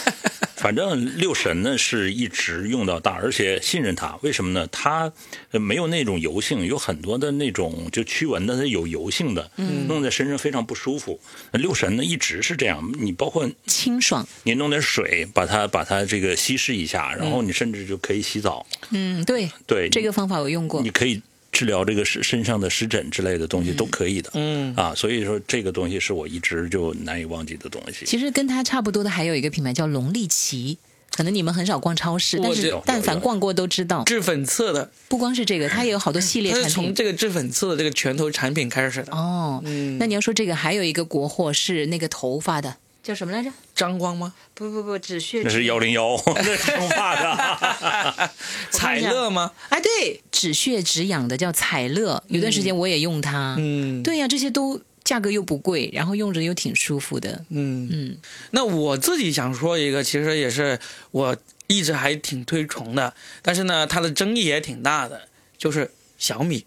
[0.57, 4.15] 反正六神呢是一直用到大，而且信任它。
[4.21, 4.67] 为什么呢？
[4.71, 5.11] 它
[5.49, 9.49] 呃没有那种油性，有很多的那种就驱蚊的它有油性的，
[9.87, 11.19] 弄在身上非常不舒服。
[11.53, 14.27] 六神呢一直是这样，你包括清爽。
[14.43, 18.63] 你弄点水把它把它这个稀释一下，然后你甚至就可以洗澡。
[18.91, 20.91] 嗯，对，对，这个方法我用过你。
[20.91, 21.19] 可以
[21.51, 24.29] 治疗这个身身上的湿疹之类的东西都可以的。
[24.33, 28.05] 嗯啊，所以说这个东西是我一直就难以忘记的东西。
[28.05, 30.77] 其实跟它差不多的还有一个品牌叫龙力奇，
[31.15, 34.03] 可能你们很少逛超市，但是但凡逛过都知道。
[34.05, 36.83] 治粉刺的，不光是这个，它也有好多系列它是产品。
[36.85, 39.11] 从这个治粉刺的这个拳头产品开始的。
[39.11, 43.51] 哦，嗯那你要说这个，还有一个国货是那个头发的，叫什么来着？
[43.75, 44.33] 张光吗？
[44.53, 48.29] 不不不，止血那是幺零幺， 那是生发的。
[48.69, 49.51] 彩乐吗？
[49.69, 53.55] 哎，对，止血止痒的叫彩乐，有段时间我也用它。
[53.57, 57.43] 嗯对呀、这些都价格又不贵，然后用着又挺舒服的。
[57.49, 58.17] 嗯嗯，
[58.51, 61.35] 那我自己想说一个，其实也是我
[61.67, 66.65] 一直还挺推崇的，但是呢，它的争议也挺大的，就是小米。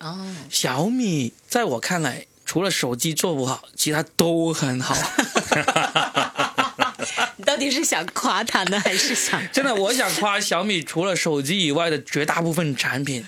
[0.00, 4.96] 哦，小米在我看来，除了手机做不好，其他都很好。
[7.36, 9.40] 你到底是想夸他呢，还是想？
[9.52, 13.24] 真的，我想夸小米，除了手机以外的绝大部分产品，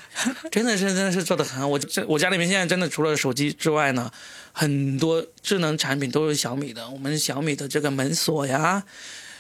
[0.51, 1.69] 真的是真的是做的很好。
[1.69, 4.11] 我这我家里面现在真的除了手机之外呢，
[4.51, 6.91] 很多智能产品都是小米的。
[6.91, 8.83] 我们小米的这个门锁呀，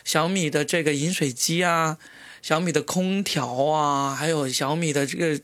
[0.04, 1.98] 小米的这个饮水机啊，
[2.40, 5.40] 小米的空调啊，还有小米的这个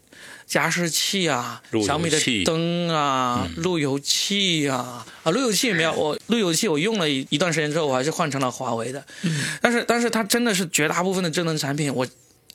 [0.49, 9.05] 加湿器啊小米的灯啊，路由器啊，啊，路由器也没有，我路由器我用了一一段时间之后，我还是换成了华为的。
[9.61, 12.07] 但是但是它真的是绝大部分的智能产品，我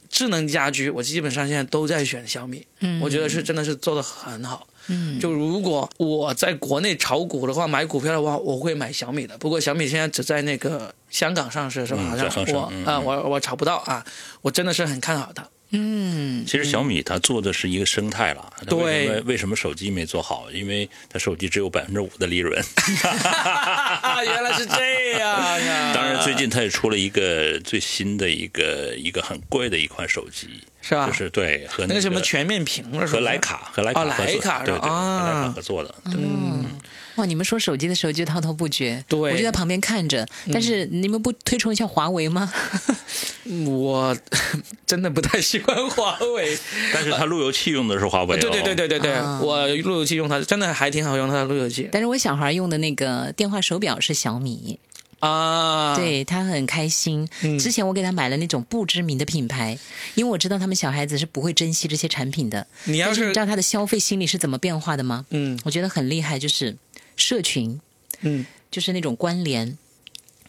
[0.09, 4.67] 智能家居我基本上现在都在选小米，嗯我觉得是真的是做的很好。
[4.87, 9.37] 嗯，就如果我在国内炒股的话，买股票的话，我会买小米的。
[9.37, 12.01] 不过小米现在只在那个香港上市是吧？
[12.03, 14.05] 嗯好像我啊、我我炒不到啊，
[14.41, 15.47] 我真的是很看好它。
[15.75, 18.53] 嗯，其实小米它做的是一个生态了。
[18.67, 20.49] 对为什么手机没做好？
[20.51, 22.63] 因为它手机只有百分之五的利润。
[24.23, 25.91] 原来是这样呀！
[25.93, 31.07] 当然，最近它也出了一个最新的一个一个很贵的一款手机，是吧？
[31.07, 35.95] 就是对和那个个什么全面屏了，和徕卡和徕卡哦合作，徕卡对对，和啊徕卡合作的。
[36.05, 36.65] 对嗯，
[37.17, 40.27] 哇，你们说手机的时候就滔滔不绝，对我就在旁边看着。
[40.51, 42.51] 但是你们不推崇一下华为吗？
[43.67, 44.15] 我
[44.87, 46.57] 真的不太喜欢华为。
[46.93, 54.79] 但是它路由器用的是华为、哦，对对对对对对，啊我路由器用它真的还挺好用，它的路由器但是我小孩用的那个电话手表是小米，
[55.19, 57.27] 啊。，对他很开心。
[57.43, 59.77] 嗯之前我给他买了那种不知名的品牌，
[60.15, 62.65] 因为我知道他们小孩子是不会珍惜这些产品的。
[62.85, 65.25] 你要是是你知道他的消费心理是怎么变化的吗？
[65.29, 66.75] 嗯我觉得很厉害，就是
[67.15, 67.79] 社群，
[68.21, 69.77] 嗯就是那种关联。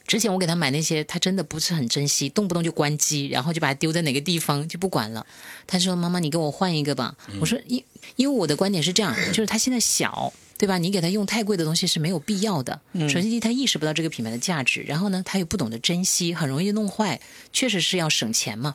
[0.07, 5.27] 之前我给他买那些，他真的不是很珍惜，动不动就关机，然后就把它丢在哪个地方就不管了。
[5.67, 7.17] 他说：“妈妈，你给我换一个吧。
[7.41, 7.83] 我说：“因
[8.17, 10.77] 因为我的观点是这样，就是他现在小，对吧？
[10.77, 12.79] 你给他用太贵的东西是没有必要的。
[12.93, 17.19] 首先，第一，他意识不到这个品牌的价值，然后呢，他又不懂得珍惜，很容易弄坏，
[17.51, 18.75] 确实是要省钱嘛。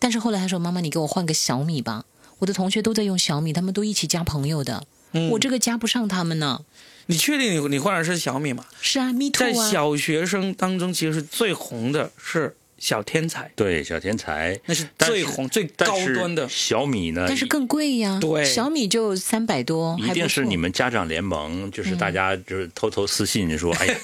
[0.00, 2.04] 但是后来他说：“妈妈，你给我换个小米吧。”
[2.40, 4.84] 我的同学都在用小米，他们都一起加朋友的。
[5.30, 6.62] 我这个加不上他们呢。
[7.06, 8.64] 你确定你你换的是小米吗？
[8.80, 9.52] 是啊，me too 啊。
[9.52, 14.58] 在小学生当中，其实是最红的是小天才，对，小天才。
[14.66, 16.48] 那是最红、最高端的。
[16.48, 18.44] 小米呢，但是更贵呀，对。
[18.44, 23.94] 小米就三百多，一定是你们家长联盟，就是大家就是偷偷私信说， 哎呀，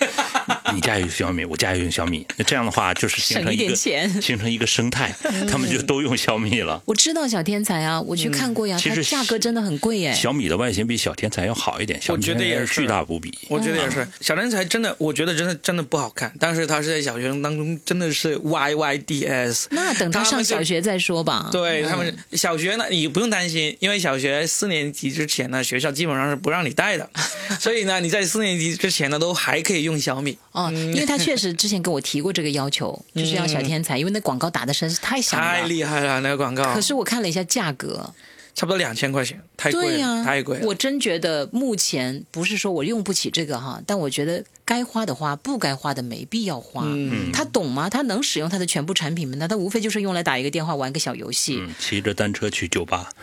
[0.72, 4.22] 你家有小米，我家也用小米，那这样的话就是形省一成一个 点钱。
[4.22, 5.12] 形成一个生态，
[5.50, 6.80] 他们就都用小米了。
[6.86, 10.14] 我知道小天才啊，我去看过呀，它其实价格真的很贵哎。
[10.14, 12.82] 小米的外形比小天才要好一点，小米觉得也是。
[12.82, 13.36] 巨大无比。
[13.48, 18.36] 我觉得也是，小天才真的，我觉得真的真的不好看，但是他是在小学生当中真的是
[18.74, 19.66] YYDS。
[19.70, 21.46] 那等他上小学再说吧。
[21.46, 27.08] 嗯对他们小学呢，你不用担心，因为小学四年级之前呢，学校基本上是不让你带的，
[27.58, 35.62] 所以呢，你在四年级之前呢，都还可以用小米，哦，因为他确实之前跟我提过这个要求， 就是要小天才，因为那广告打的实在是太响太。
[35.62, 38.12] 厉害了那个广告，可是我看了一下价格，
[38.58, 40.66] 差不多两千块钱，太贵了，对呀、太贵了。
[40.66, 46.82] 我真觉得目前不是说我用不起这个哈，但我觉得该花的花，不该花的没必要花。
[46.84, 47.88] 嗯他懂吗？
[47.88, 49.36] 他能使用他的全部产品吗？
[49.38, 51.58] 那他无非就是用来打一个电话，玩个小游戏。
[51.60, 53.08] 嗯，骑着单车去酒吧，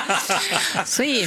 [0.86, 1.26] 所以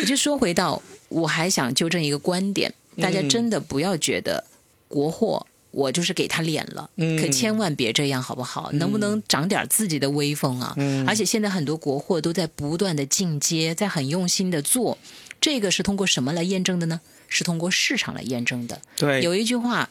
[0.00, 0.80] 我就说回到，
[1.10, 2.72] 我还想纠正一个观点，
[3.02, 4.44] 大家真的不要觉得
[4.88, 5.46] 国货。
[5.70, 8.70] 我就是给他脸了，嗯可千万别这样，好不好？
[8.72, 10.74] 能不能长点自己的威风啊？
[10.76, 14.98] 嗯而且现在很多国货都在不断的进阶，在很用心的做，
[15.40, 17.00] 这个是通过什么来验证的呢？
[17.28, 18.80] 是通过市场来验证的。
[18.96, 19.88] 对，有一句话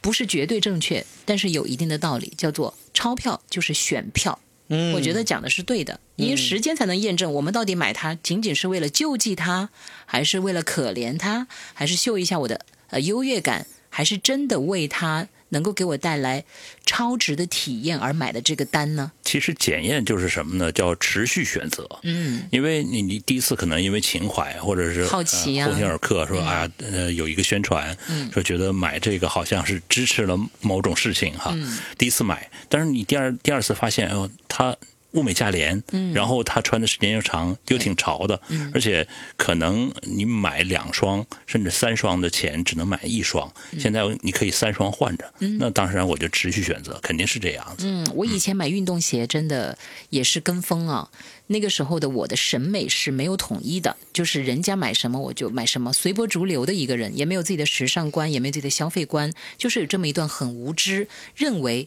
[0.00, 4.38] 不是绝对正确，但是有一定的道理，叫做“钞票就是选票”。
[4.68, 9.70] 嗯我觉得讲的是对的，因为时间才能验证我们到底买它仅仅是为了救济它，
[10.04, 13.66] 还是为了可怜它，还是秀一下我的呃优越感，
[13.96, 16.44] 还是真的为它能够给我带来
[16.84, 19.10] 超值的体验而买的这个单呢？
[19.22, 20.70] 其实检验就是什么呢？
[20.70, 21.88] 叫持续选择。
[22.02, 34.76] 嗯，因为你你第一次可能因为情怀或者是好奇啊呃、鸿星尔克说啊呃有一个宣传，嗯说觉得买这个好像是支持了某种事情哈，嗯第一次买，但是你第二第二次发现哦它。
[35.16, 36.14] 物美价廉，嗯。
[36.14, 38.40] 然后它穿的时间又长，又挺潮的，
[38.72, 39.06] 而且
[39.36, 43.80] 可能你买两双甚至三双的钱只能买一双，嗯。
[43.80, 45.56] 现在你可以三双换着，嗯。
[45.58, 47.86] 那当然我就持续选择，肯定是这样子。
[47.86, 49.76] 嗯，我以前买运动鞋真的
[50.10, 51.10] 也是跟风啊。
[51.48, 61.06] 那个时候的我的审美是没有统一的，就是人家买什么我就买什么，随波逐流的一个人，也没有自己的时尚观，也没有自己的消费观，就是有这么一段很无知，
[61.36, 61.86] 认为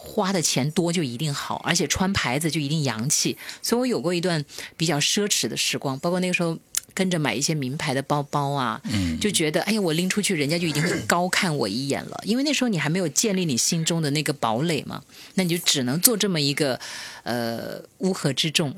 [0.00, 3.36] 花的钱多就一定好，而且穿牌子就一定洋气。
[3.60, 4.44] 所以我有过一段
[4.76, 6.56] 比较奢侈的时光，包括那个时候。
[6.94, 12.20] 跟着买一些名牌的包包啊，嗯就觉得哎呀，我拎出去，人家就一定会高看我一眼了。
[12.24, 15.00] 因为那时候你还没有建立你心中的那个堡垒嘛，
[15.34, 16.80] 那你就只能做这么一个
[17.22, 18.74] 呃乌合之众。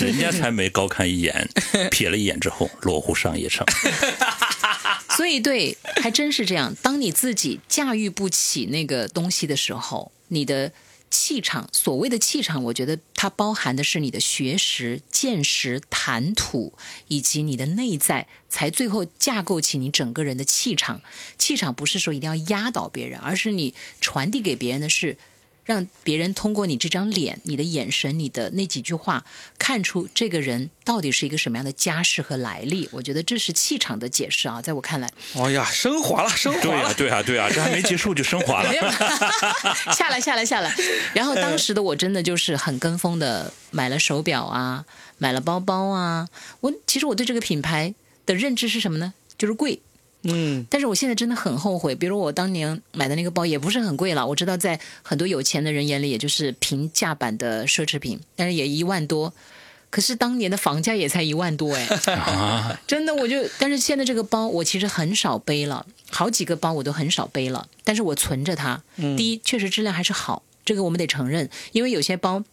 [0.00, 1.48] 人家才没高看一眼，
[1.92, 3.64] 瞥了一眼之后，落户上也成。
[5.16, 6.74] 所以对，还真是这样。
[6.82, 10.72] 当你自己驾驭不起那个东西的时候，你的
[11.10, 16.72] 气场，所谓的气场，我觉得它包含的是你的学识、见识、谈吐，
[17.06, 21.00] 以及你的内在，才最后架构起你整个人的气场。
[21.36, 25.18] 气场不是说一定要压倒别人，而是你传递给别人的是。
[25.70, 29.24] 让别人通过你这张脸、你的眼神、你的那几句话，
[29.56, 32.88] 看出这个人到底是一个什么样的家世和来历。
[32.90, 36.92] 我觉得这是气场的解释啊，在我看来，哎呀，升华了，升、华了。
[36.94, 38.76] 对啊、对啊、这还没结束就升华了 没。
[38.78, 38.82] 有
[39.92, 40.74] 下来下来下来。
[41.14, 44.84] 然后当时的我真的就是很跟风的，买了手表啊，
[45.18, 46.28] 买了包包啊。
[46.62, 47.94] 我其实我对这个品牌
[48.26, 49.14] 的认知是什么呢？
[49.38, 49.80] 就是贵。
[50.22, 59.32] 嗯，但是我现在真的很后悔，比如我当年买的那个包也不是很贵了，我知道在很多有钱的人眼里，也就是平价版的奢侈品，但是也一万多。
[59.88, 68.82] 可是当年的房价也才一万多哎，啊， 真的我就，但是现在这个包我其实很少背了，好几个包我都很少背了，但是我存着它。
[69.16, 72.44] 第一，确实质量还是好，这个我们得承认，因为有些包。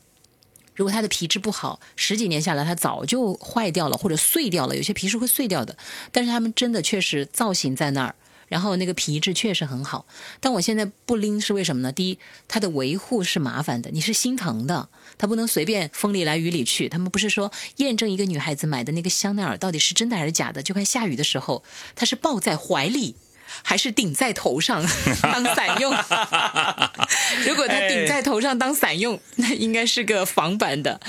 [0.78, 5.75] 如果它的皮质不好，十几年下来它早就坏掉了或者碎掉了，有些皮是会碎掉的。
[6.11, 8.15] 但是它们真的确实造型在那儿，
[8.47, 10.05] 然后那个皮质确实很好。
[10.39, 11.91] 但我现在不拎是为什么呢？
[11.91, 16.88] 第一，它的维护是麻烦的，你是心疼的，它不能随便风里来雨里去。
[16.88, 21.63] 他们不是说验证一个女孩子买的那个香奈儿到底是真的还是假的，就看下雨的时候，
[21.95, 23.15] 它是抱在怀里。
[23.63, 24.85] 还是顶在头上
[25.21, 25.91] 当伞用。
[27.45, 30.99] 如果他顶在头上当伞用，那应该是个仿版的。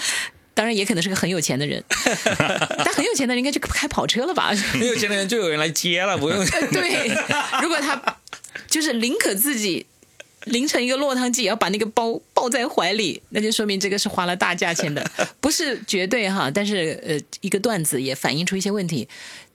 [0.54, 1.82] 当然，也可能是个很有钱的人，
[2.84, 4.52] 但很有钱的人应该就开跑车了吧？
[4.72, 6.44] 很有钱的人就有人来接了，不用。
[6.72, 7.08] 对，
[7.62, 8.18] 如果他
[8.66, 9.86] 就是宁可自己
[10.46, 15.08] 淋成一个落汤鸡也要把那个包抱在怀里，那就说明这个是花了大价钱的，
[15.40, 16.50] 不是绝对哈。
[16.52, 19.08] 但是呃，一个段子也反映出一些问题。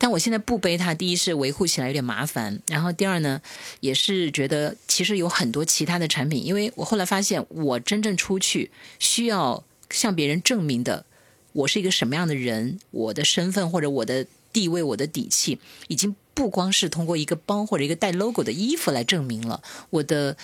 [0.03, 3.41] 但我现在不背它，第一是维护起来有点麻烦，然后第二呢，
[3.79, 11.05] 也是觉得其实有很多其他的产品，因为我后来发现，我真正出去需要向别人证明的，
[11.53, 20.35] 我是一个什么样的人，我的身份或者我的地位、我的底气，已经不光是通过一个包或者一个带 logo 的衣服来证明了，我的。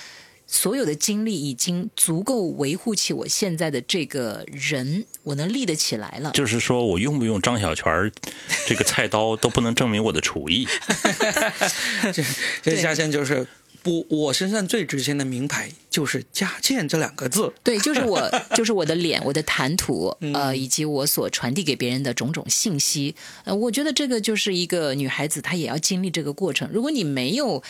[0.52, 6.32] 所有的精力已经足够维护起我现在的这个人，我能立得起来了。
[6.32, 8.12] 就是说我用不用张小泉
[8.66, 10.68] 这个菜刀都不能证明我的厨艺。
[12.12, 12.24] 这
[12.64, 13.46] 这嘉倩就是
[13.84, 17.54] 我我身上最值钱的名牌就是家倩这两个字。
[17.64, 23.16] 对，就是我， 就是我的脸，我的谈吐，呃，以及我所传递给别人的种种信息。
[23.44, 26.68] 呃，我觉得这个就是一个女孩子，她也要经历这个过程。
[26.74, 27.62] 如果你没有。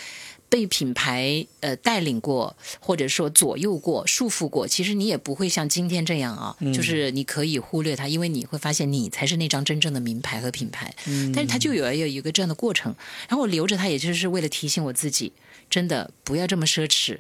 [0.50, 10.94] 被品牌呃带领过，或者说左右过、束缚过，其实你也不会像今天这样啊，就是你可以忽略它，因为你会发现你才是那张真正的名牌和品牌。
[11.34, 12.94] 但是它就有有一个这样的过程，
[13.28, 15.32] 然后我留着它，也就是为了提醒我自己，
[15.70, 17.20] 真的不要这么奢侈。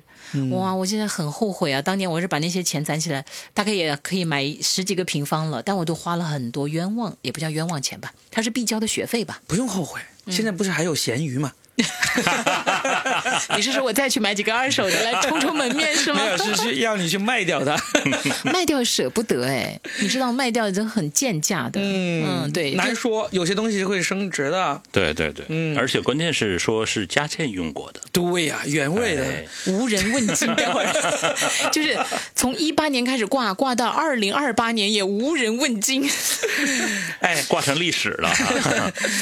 [0.51, 1.81] 哇，我现在很后悔啊！
[1.81, 9.41] 当年我是把那些钱攒起来，大概也可以买十几个平方了，但我都花了很多冤枉，也不叫冤枉钱吧，它是必交的学费吧？
[9.47, 11.53] 不用后悔，现在不是还有闲鱼吗？
[13.55, 16.19] 你是说我再去买几个二手的来充充门面是吗？
[16.23, 17.75] 没有，是是要你去卖掉它，
[18.51, 29.23] 卖掉舍不得哎，你知道卖掉已经很贱价的，嗯对，难说，有些东西会升值的，对对对，嗯，而且关键是说是佳倩用过的，对呀，原味的，
[29.67, 30.89] 无人问津，待会儿。
[31.71, 31.97] 就是
[32.35, 36.09] 从一八年开始挂，挂到二零二八年也无人问津，
[37.21, 38.29] 哎，挂成历史了，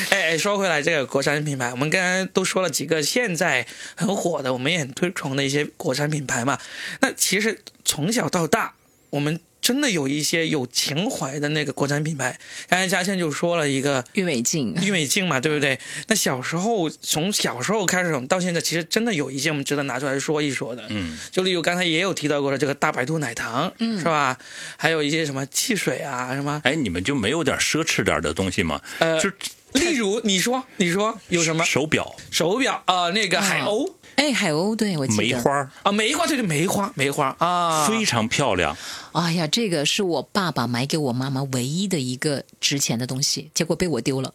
[0.10, 2.47] 哎哎，说回来这个国产品牌，我们刚刚都。
[2.48, 6.58] 说了几个现在很火的，我们也很推崇的一些国产品牌嘛。
[7.02, 8.74] 那其实从小到大，
[9.10, 12.40] 我们真的有一些有情怀的那个国产品牌。
[12.70, 15.78] 刚才嘉倩就说了一个郁美净，郁美净嘛，对不对？
[16.08, 20.86] 那小时候从小时候开始到现在，其实真的有一些我们值得拿出来说一说的。
[20.90, 24.38] 嗯，就例如刚才也有提到过的这个大白兔奶糖，嗯，是吧？
[24.78, 26.62] 还有一些什么汽水啊，什么？
[26.64, 28.82] 哎，你们就没有点奢侈点的东西吗？
[29.00, 29.30] 呃，就。
[29.74, 32.16] 例如，你说，你说有什么手表？
[32.32, 38.76] 手表啊，那个海鸥，哎，海鸥，对我记得梅花啊，梅花，对对，梅花，梅花啊，非常漂亮。
[39.12, 44.34] 哎呀，这个是我爸爸买给我妈妈唯一的一个值钱的东西，结果被我丢了。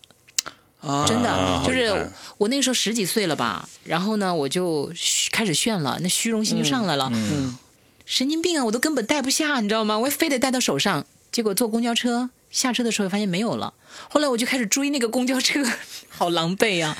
[0.80, 4.92] 啊，真的，就是我那个时候十几岁了吧，然后呢，我就
[5.30, 7.08] 开始炫了，那虚荣心就上来了。
[7.12, 7.56] 嗯，
[8.04, 9.98] 神经病啊，我都根本戴不下，你知道吗？
[9.98, 12.30] 我非得戴到手上，结果坐公交车。
[12.52, 13.72] 下车的时候发现没有了，
[14.10, 15.64] 后来我就开始追那个公交车，
[16.10, 16.96] 好狼狈啊！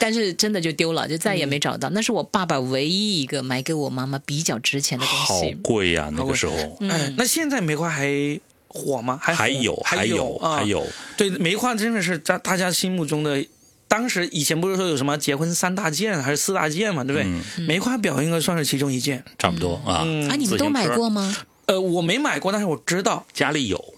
[0.00, 1.90] 但是真的就丢了，就再也没找到。
[1.90, 5.22] 那是我爸爸唯一一个买给我妈妈比较值钱的东西。
[5.24, 6.54] 好贵呀，那个时候。
[6.80, 9.20] 嗯，那现在梅花还火吗？
[9.22, 10.86] 还还有还有还有。
[11.18, 13.44] 对，梅花真的是在大家心目中的，
[13.86, 17.66] 当时以前不是说有什么结婚三大件还是四大件嘛，对不对？
[17.66, 19.96] 梅花表应该算是其中一件，差不多啊。
[20.30, 21.36] 啊，你们都买过吗？
[21.66, 23.92] 呃，我没买过，但是我知道家里有。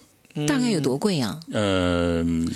[0.46, 1.38] 大概有多贵呀？
[1.52, 2.50] 嗯，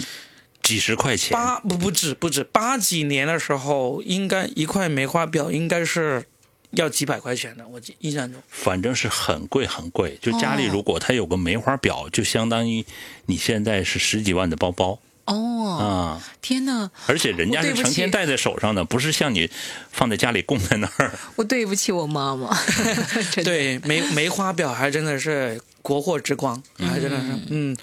[0.63, 1.33] 几十块钱。
[1.33, 6.25] 八不不止不止，八几年的时候，应该一块梅花表应该是
[6.73, 8.43] 要几百块钱的，我印象中。
[8.49, 12.85] 反正是很贵很贵，就家里如果他有个梅花表，就相当于
[13.27, 14.99] 你现在是十几万的包包。
[15.25, 16.21] 哦啊！
[16.43, 16.91] 天哪！
[17.07, 19.49] 而且人家是成天戴在手上的，不是像你
[19.89, 21.13] 放在家里供在那儿。
[21.37, 22.51] 我对不起我妈妈。
[23.45, 27.77] 对梅梅花表还真的是国货之光，还真的是嗯。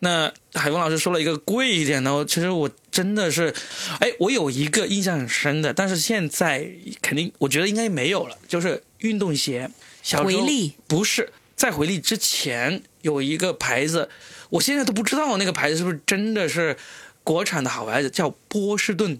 [0.00, 3.52] 那海峰老师说了一个贵一点的，其实我真的是，
[3.98, 6.70] 哎，我有一个印象很深的，但是现在
[7.02, 9.70] 肯定我觉得应该没有了，就是运动鞋。
[10.02, 14.08] 小回力不是在回力之前有一个牌子。
[14.50, 16.76] 我现在都不知道那个牌子是不是真的是
[17.24, 19.18] 国产的好牌子，叫波士顿。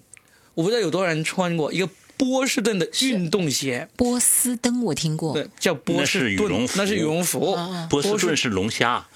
[0.54, 3.88] 我不知道有多少人穿过一个波士顿的运动鞋。
[3.96, 7.58] 波司登我听过，对，叫波士顿，那是羽绒服。
[7.90, 9.06] 波士顿是龙虾。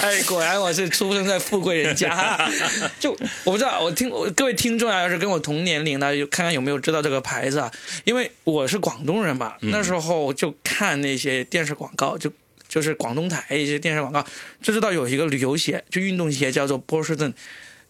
[0.00, 2.50] 哎，果然我是出生在富贵人家。
[2.98, 3.12] 就
[3.44, 7.70] 我不知道，我听各位听众啊，要是跟我同年龄的，就看看有没有知道这个牌子啊。
[8.04, 12.32] 因为我是广东人嘛，那时候就看那些电视广告就。
[12.68, 14.24] 就是广东台一些电视广告，
[14.62, 17.34] 就知道有一个旅游鞋，就运动鞋，叫做波士顿。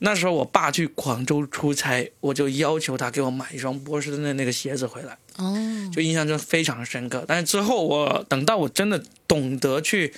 [0.01, 5.17] 那时候我爸去广州出差，我就要求他给我买一双波士顿的那个鞋子回来。
[5.37, 5.57] 哦，
[5.95, 7.25] 就印象中非常深刻。
[7.27, 10.13] 但是之后我等到我真的懂得去。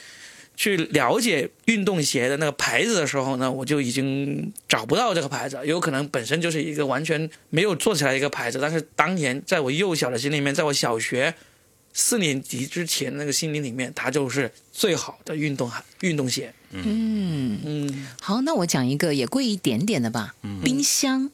[0.55, 11.35] 去了解运动鞋的那个牌子的时候呢，我就已经找不到这个牌子，有可能本身就是一个完全没有做起来一个牌子，但是当年在我幼小的心里面，在我小学
[11.95, 15.71] 四年级之前那个心灵里面，它就是最好的运动
[16.03, 16.53] 运动鞋。
[16.73, 21.31] 嗯，嗯好，那我讲一个也贵一点点的吧，冰箱，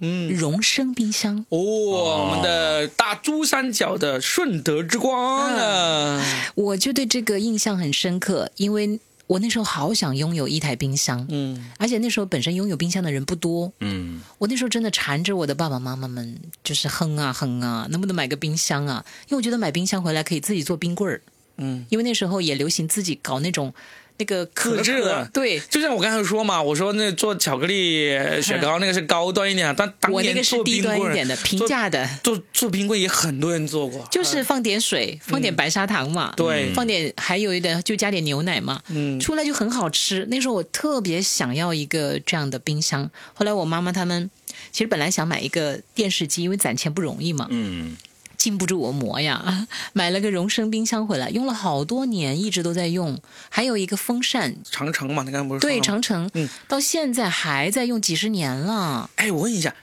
[0.00, 1.44] 嗯，荣升冰箱。
[1.50, 6.24] 哦，我们的大珠三角的顺德之光啊，
[6.54, 11.70] 我就对这个印象很深刻，因为我那时候好想拥有一台冰箱，嗯。
[11.76, 19.04] 而且那时候本身拥有冰箱的人不多，嗯，我那时候真的缠着我的爸爸妈妈们，就是哼啊哼啊，能不能买个冰箱啊？
[19.28, 21.20] 因为我觉得买冰箱回来可以自己做冰棍儿，
[21.58, 21.84] 嗯。
[21.90, 23.74] 因为那时候也流行自己搞那种
[24.18, 25.58] 那个可自制的对。
[25.70, 28.10] 就像我刚才说嘛，我说那做巧克力
[28.42, 36.72] 雪糕那个是高端一点，但当我那个是年做低端一点的，平价的，做做冰棍也很多人做过，就是放点水，放点白砂糖嘛，对。
[36.74, 39.18] 放点还有一点就加点牛奶嘛，嗯。
[39.20, 40.26] 出来就很好吃。
[40.30, 44.30] 那时候我特别想要一个这样的冰箱，后来我妈妈他们
[44.72, 47.96] 其实本来想买一个电视机，因为攒钱不容易嘛，嗯，
[48.38, 53.20] 禁不住我磨呀， 买了个荣升冰箱回来，用了好多年，一直都在用。
[53.50, 59.10] 还有一个风扇，长城嘛，你刚才不是说对，长城，嗯到现在还在用几十年了。
[59.16, 59.74] 哎，我问一下，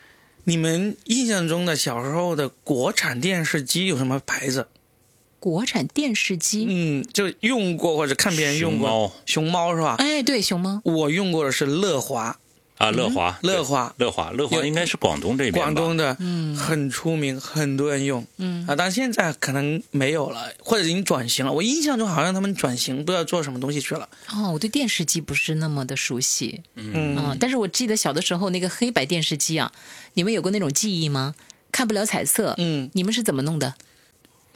[0.45, 4.67] 你们印象中的小时候的国产电视机有什么牌子？
[5.37, 8.87] 国产电视机，嗯，就用过或者看别人用过。
[9.25, 9.95] 熊猫熊猫是吧？
[9.99, 12.39] 哎，对，熊猫，我用过的是乐华，
[12.77, 21.51] 啊，乐华，乐华乐华，乐华应该是广东这边吧广东的，嗯，很出名，很多人用，嗯啊，但现在可能没有了，或者已经转型了。
[21.53, 24.09] 我印象中好像他们转型，不知道做什么东西去了。
[24.33, 29.71] 哦，我对电视机不是那么的熟悉，嗯，嗯，但是我记得小的时候那个黑白电视机啊，
[30.15, 31.33] 你们有过那种记忆吗？
[31.71, 33.73] 看不了彩色，嗯，你们是怎么弄的？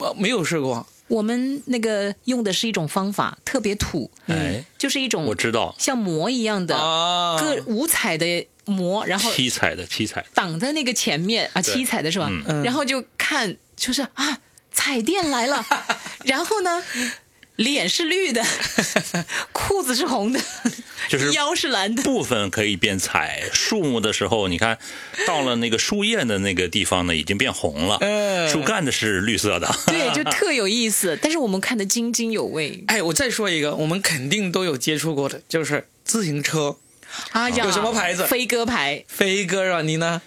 [0.00, 0.86] 我没有试过。
[1.08, 12.28] 我们那个用的是一种方法，特别土，哎，就是一种我知道，像膜一样的啊，各五彩的膜，然后七彩的七彩，挡在那个前面啊，七彩的是吧？
[12.46, 12.62] 嗯。
[12.62, 14.38] 然后就看，就是啊，
[14.70, 15.66] 彩电来了，
[16.24, 16.80] 然后呢，
[17.60, 18.42] 脸是绿的，
[19.52, 20.40] 裤子是红的，
[21.10, 22.02] 就是腰是蓝的。
[22.02, 24.78] 部分可以变彩，树木的时候，你看
[25.26, 29.70] 到了那个树叶的那个地方呢，已经变红了，嗯树干的是绿色的。
[29.86, 32.82] 对，就特有意思，但是我们看得津津有味。
[32.86, 36.76] 哎，我再说一个，我们肯定都有接触过的，就是自行车，
[37.32, 39.82] 啊呀，有什么牌子飞鸽牌，飞鸽啊？
[39.82, 40.22] 你呢？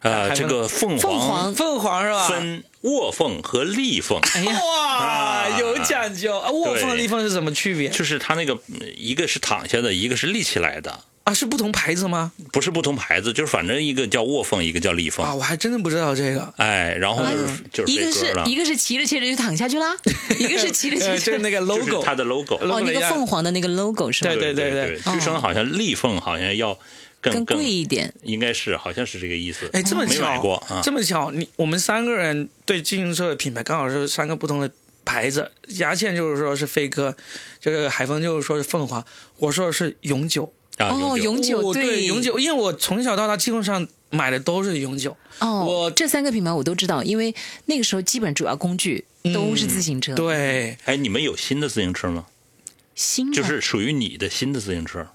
[0.00, 2.28] 啊，还这个凤凤凰凤凰是吧？
[2.28, 6.50] 分卧凤和立凤，哎呀，哇，啊有讲究啊！
[6.50, 11.34] 卧凤和立凤是什么区别就是它那个嗯一个是躺下的，一个是立起来的，啊？
[11.34, 12.32] 是不同牌子吗？
[12.50, 15.26] 不是不同牌子，就是反正一个叫卧凤，一个叫立凤。
[15.26, 16.50] 啊，我还真的不知道这个。
[16.56, 19.94] 哎，然后就是就是一个是一个是骑着骑着就躺下去啦，
[20.40, 21.32] 一个是骑着呃，骑着。
[21.32, 22.54] 就是那个 logo，它的 logo。
[22.56, 24.32] 哦，那个凤凰的那个 logo 是吧？
[24.32, 26.78] 对对对对对，据说好像立凤好像要
[27.20, 28.12] 更更贵一点。
[28.22, 29.68] 应该是好像是这个意思。
[29.72, 34.70] 哎，这么没买巧，这么巧，你我们三个人对自行车的品牌刚好是三个不同的
[35.04, 35.50] 牌子。
[35.78, 37.16] 牙倩就是说是飞科，
[37.60, 39.04] 这个海峰就是说是凤凰，
[39.38, 40.52] 我说的是永久。
[40.78, 45.14] 啊，哦，永久永久哦对永久，因为我从小到大基本上买的都是永久。
[45.40, 47.34] 哦，我这三个品牌我都知道，因为
[47.66, 49.04] 那个时候基本主要工具
[49.34, 52.26] 都是自行车。，对，哎，你们有新的自行车吗？
[52.94, 55.06] 新的就是属于你的新的自行车。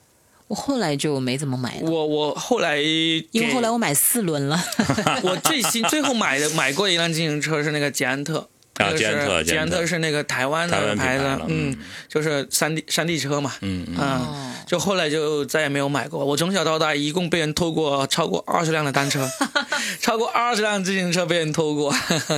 [0.47, 4.63] 我后来就没怎么买了，我我后来因为后来我买四轮了。
[5.23, 8.47] 我最新最后买的买过一辆自行车是那个捷安特。
[8.77, 11.77] 啊捷安特捷捷安安特特是那个台湾台湾品的牌子，嗯嗯，
[12.09, 16.25] 就是山地山地车嘛，嗯嗯，就后来就再也没有买过。
[16.25, 19.25] 我从小到大一共被人偷过超过二十辆的单车，
[20.01, 21.95] 超过二十辆自行车被人偷过，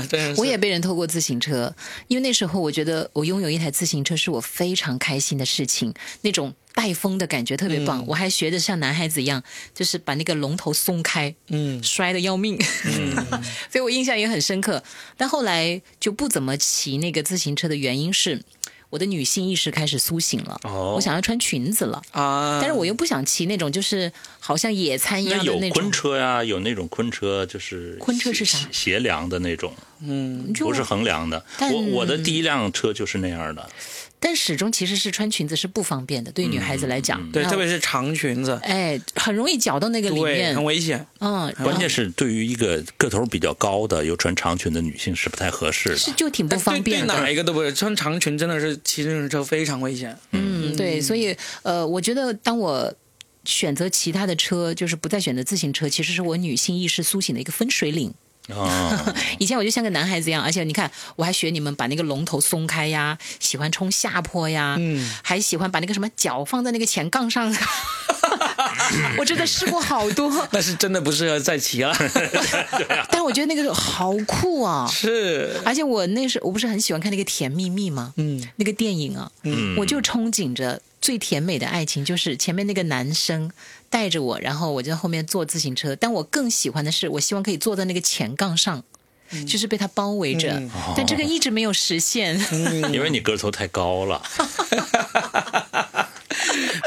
[0.07, 0.39] 真是。
[0.39, 1.73] 我也被人偷过自行车，
[2.07, 5.91] 因为那时候我觉得我拥有一台自行车是我非常开心的事情，
[6.21, 8.03] 那种带风的感觉特别棒。
[8.03, 9.41] 嗯我还学着像男孩子一样，
[9.73, 12.55] 就是把那个龙头松开，嗯摔的要命，
[13.71, 14.83] 所以我印象也很深刻。
[15.17, 18.43] 但后来就不怎么骑那个自行车的原因是，
[18.91, 21.99] 我的女性意识开始苏醒了，哦我想要穿裙子了。
[22.11, 31.43] 啊，但是我又不想骑那种就是好像野餐一样的那种昆，车呀，有那种昆车，就是昆车是啥斜斜梁的那种，嗯就不是横梁的。
[31.57, 33.67] 但我我的第一辆车就是那样的。
[34.19, 41.05] 但始终其实是穿裙子是不方便的，对于女孩子来讲，对，特别是长裙子，哎，很容易绞到那个里，面很，危险。
[41.19, 45.97] 嗯，关键是对于一个个头比较高的又穿长裙的女性是不太合适的。
[45.97, 47.29] 是就挺不方便对对哪。
[47.29, 50.17] 一个都不是，穿长裙真的是骑自行车非常危险。
[50.31, 52.91] 嗯，对，所以呃，我觉得当我
[53.45, 58.13] 选择其他的车，就是不再选择自行车，其实是我女性意识苏醒的一个分水岭。
[58.53, 67.53] 啊， 以前我就像个男孩子一样，而且你看，我还学你们把那个龙头松开呀，喜欢冲下坡呀，嗯还喜欢把那个什么脚放在那个前杠上。
[69.17, 71.95] 我真的试过好多， 那是真的不适合再骑了。
[73.09, 74.87] 但我觉得那个好酷啊！
[74.91, 78.13] 是，而且我那时我不是很喜欢看那个《甜蜜蜜》吗？
[78.17, 83.51] 嗯，那个电影啊，嗯我就憧憬着最甜美的爱情，就是前面那个男生
[83.89, 85.95] 带着我，然后我就在后面坐自行车。
[85.95, 88.83] 但我更喜欢的是，我希望可以坐在那个前杠上，
[89.47, 90.53] 就是被他包围着。
[90.53, 92.39] 嗯但这个一直没有实现。
[92.91, 94.21] 因为你个头太高了，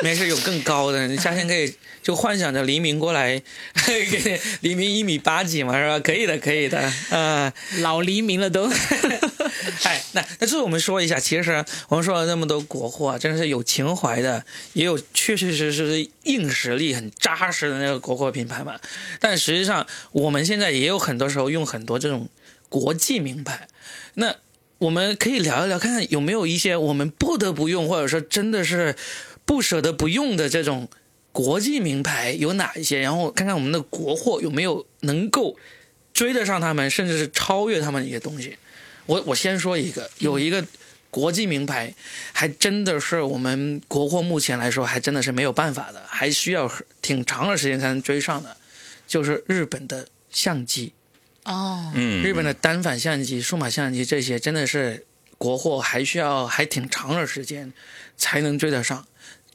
[0.03, 3.40] 没事，有更高的，你夏天可以就幻想着黎明过来，
[3.86, 5.98] 给黎明一米八几嘛，是吧？
[6.01, 6.80] 可以的，可以的，
[7.11, 8.70] 啊、老黎明了都。
[9.84, 18.78] 哎，那那最后我们说一下，其实我们说了那么多国货，真的是有情怀的，也有确确实实硬实力很扎实的那个国货品牌嘛。
[19.18, 22.28] 但实际上，我们现在也有很多时候用很多这种
[22.68, 23.68] 国际名牌。
[24.14, 24.34] 那
[24.78, 28.96] 我们可以聊一聊，看看有没有一些我们不得不用，或者说真的是
[29.51, 30.88] 不舍得不用的这种
[31.32, 35.57] 国际名牌有哪一些，然后看看我们的国货有没有能够
[36.14, 38.57] 追得上他们，甚至是超越他们的一些东西。
[39.07, 40.64] 我我先说一个，有一个
[41.11, 41.92] 国际名牌，
[42.32, 46.70] 还真的是我们国货目前来说还真的是没有办法的，还需要
[47.03, 48.57] 挺长的时间才能追上的，
[49.09, 50.92] 就是日本的相机，
[51.42, 55.05] 哦，嗯，日本的单反相机、数码相机这些真的是
[55.36, 57.72] 国货，还需要还挺长的时间
[58.16, 59.05] 才能追得上。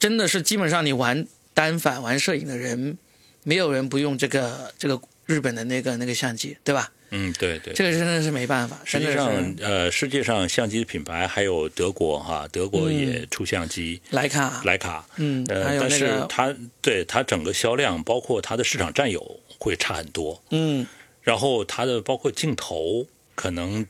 [0.06, 1.26] 真的是基本上你玩
[1.56, 2.96] 单反、玩摄影的人，
[3.42, 6.92] 没有人不用这个这个日本的那个那个相机，对吧？
[7.10, 7.74] 嗯，对对。
[7.74, 20.86] 这个真的是没办法，实际上，呃，世界上相机品牌还有德国哈，德国嗯也出相机，徕卡，徕卡，嗯，但是，它对它整个销量，包括它的市场占有会差很多，嗯。
[21.24, 23.84] 然后它的包括镜头可能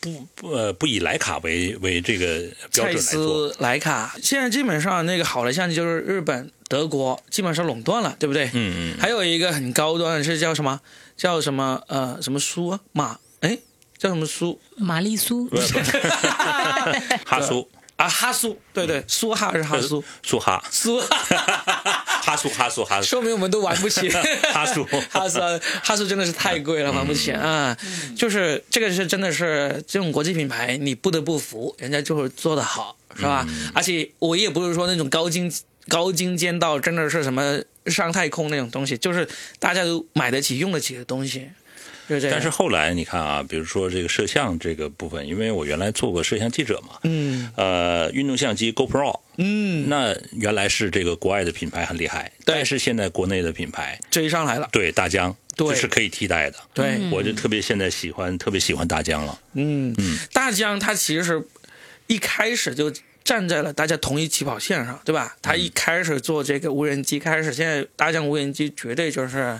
[0.00, 2.40] 不不呃不以徕卡为为这个
[2.72, 8.46] 标准来做，司、徕卡，现在基本上那个好的相机就是日本、德国，基本上垄断了，对不对？
[8.54, 10.80] 嗯嗯，还有一个很高端的是叫什么？
[11.16, 11.82] 叫什么？
[11.88, 13.18] 呃，什么苏啊马？
[13.40, 13.58] 哎，
[13.98, 15.48] 叫什么苏玛丽苏
[17.24, 17.68] 哈苏
[18.04, 18.08] 啊？
[18.08, 20.02] 哈苏，对对，苏哈还是哈苏？
[20.22, 21.06] 苏哈 苏哈，
[22.22, 24.08] 哈苏哈苏哈苏说明我们都玩不起。
[24.52, 25.38] 哈苏 哈苏
[25.82, 27.76] 哈苏真的是太贵了，玩不起啊！
[28.16, 33.46] 就是这个是真的是这种国际品牌，你不得不服，人家就是做的好，是吧？
[33.74, 35.52] 而且我也不是说那种高精
[35.88, 39.28] 高精尖到真的是什么上太空那种东西，就是
[39.58, 41.50] 大家都买得起、用得起的东西。
[42.08, 47.50] 但是后来你看啊，比如说这个摄像这个部分，因为我原来做过摄像记者嘛，嗯。
[47.56, 55.68] 呃，运动相机 GoPro，嗯，那原来是这个国外的品牌很厉害，但是现在国内的品牌，追上来了，对大疆，对。
[55.68, 56.58] 这是可以替代的。
[56.72, 59.38] 对，我就特别现在喜欢，特别喜欢大疆了。
[59.54, 59.94] 嗯，
[60.32, 61.42] 大疆它其实
[62.06, 62.92] 一开始就
[63.22, 65.36] 站在了大家同一起跑线上，对吧？
[65.40, 69.58] 它一开始做这个无人机，开始现在大疆无人机绝对就是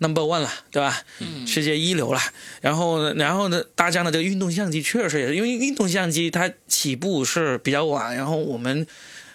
[0.00, 1.02] number one 了，对吧？
[1.46, 2.20] 世界一流了。
[2.60, 8.86] 然后呢，然后呢，大疆的这个运动相机确实也是，因为运动相机它起步是比较晚，然后我们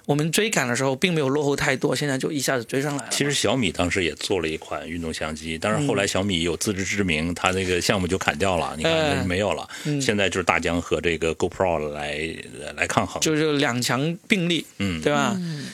[0.05, 3.09] 我们追赶的时候并没有落后太多，现在就一下子追上来了。
[3.09, 9.68] 其实小米当时也做了一款运动相机，但是嗯后来小米有自知之明，它那个项目就砍掉了，你看哎没有了。
[10.01, 12.20] 现在就是大疆和这个 GoPro 来
[12.76, 13.20] 来抗衡。
[13.22, 15.34] 就是两强并立，嗯，对吧？
[15.39, 15.66] 嗯，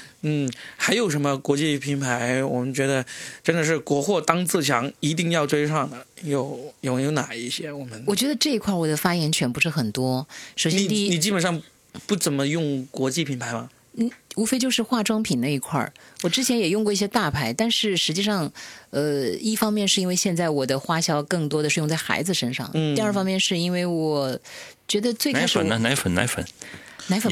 [0.78, 2.44] 还有什么国际品牌？
[2.44, 3.06] 我们觉得
[3.44, 7.72] 真的是国货当自强，一定要追上的，有有有哪一些？
[7.72, 10.28] 我们我觉得这一块我的发言权不是很多。
[10.56, 11.62] 首先，第一，你基本上
[12.06, 13.70] 不怎么用国际品牌吗？
[13.96, 15.92] 嗯无非就是化妆品那一块儿。
[16.22, 18.50] 我之前也用过一些大牌，但是实际上，
[18.92, 24.40] 呃，一方面是因为现在我的花销更多的是用在孩子身上，嗯第二方面是因为我
[24.88, 25.90] 觉得最开始奶粉呢？
[25.90, 26.46] 奶粉奶粉，奶粉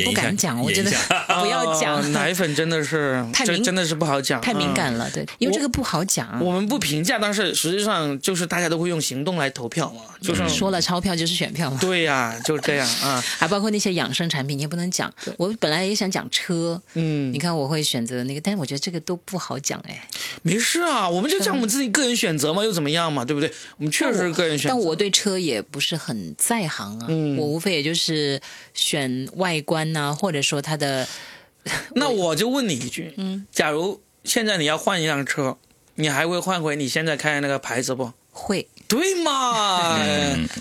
[0.04, 5.10] 不敢讲，我觉得演一下 不要讲，哦奶粉真的是太敏这真的是不好讲，太敏感了。
[5.12, 6.40] 对，因为这个不好讲。
[6.44, 13.24] 我们不评价，但是实际上就是大家都会用行动来投票嘛，就是、说了钞票就是选票嘛，对呀、就是这样 啊。
[13.38, 15.12] 还包括那些养生产品，你也不能讲。
[15.38, 20.08] 我本来也想讲车，嗯你，看我会选择那个，但是我觉得这个都不好讲哎。
[20.42, 23.52] 没事啊，我们就讲我们自己个人选择嘛，又怎么样嘛，对不对？
[23.78, 24.70] 我们确实是个人选择。
[24.70, 28.40] 但我对车也不是很在行啊，嗯我无非也就是
[28.74, 31.08] 选外观呐、或者说它的
[31.96, 35.58] 那我就问你一句，嗯，假如现在你要换一辆车，
[35.96, 38.14] 你还会换回你现在开的那个牌子不？
[38.32, 38.68] 会。
[38.88, 40.00] 对嘛，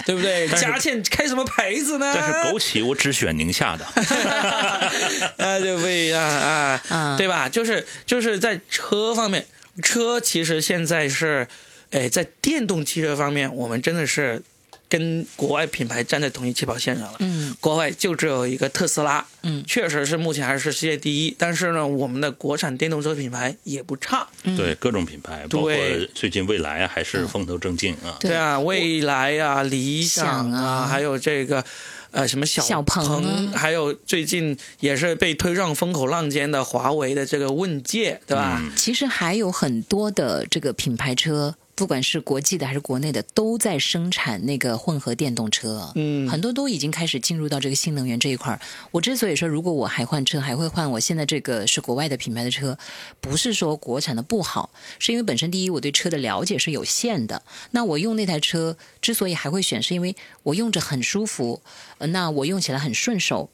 [0.05, 0.47] 对不对？
[0.49, 2.13] 佳倩开什么牌子呢？
[2.15, 3.87] 但是枸杞我只选宁夏的。
[5.39, 7.49] 那就不一样啊，啊对吧？
[7.49, 9.47] 就是就是在车方面，
[9.83, 11.49] 车其实现在是
[11.91, 14.43] 哎，在电动汽车方面，我们真的是
[14.89, 17.17] 跟国外品牌站在同一起跑线上了。
[17.21, 21.37] 嗯国外就只有一个特斯拉，嗯确实是目前还是世界第一。
[21.39, 24.27] 但是呢，我们的国产电动车品牌也不差。
[24.57, 25.73] 对各种品牌，包括
[26.15, 28.17] 最近未来啊，还是风头正劲啊。
[28.21, 31.65] 对对啊，未来啊，理想想啊还有这个。
[32.11, 38.57] 呃，什么小小鹏啊还有最近也是被推上风口浪尖的华为的这个问界，对吧？
[38.63, 45.93] 嗯其实还有很多的这个品牌车，不管是国际的还是国内的，都在生产那个混合电动车。
[45.95, 48.61] 嗯很多都已经开始进入到这个新能源这一块儿。
[48.91, 52.77] 我之所以说，如果我还换车，还会换我现在这个是国外的品牌的车，
[53.21, 57.45] 不是说国产的不好，是因为本身第一我对车的了解是有限的。
[57.71, 61.63] 那我用那台车之所以还会选，是因为我用着很舒服，
[61.99, 63.51] 呃，那我用起来很顺手。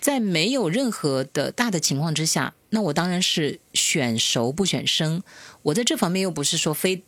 [0.00, 5.24] 在没有任何的大的情况之下，那我当然是选熟不选生。
[5.62, 7.02] 我在这方面又不是说非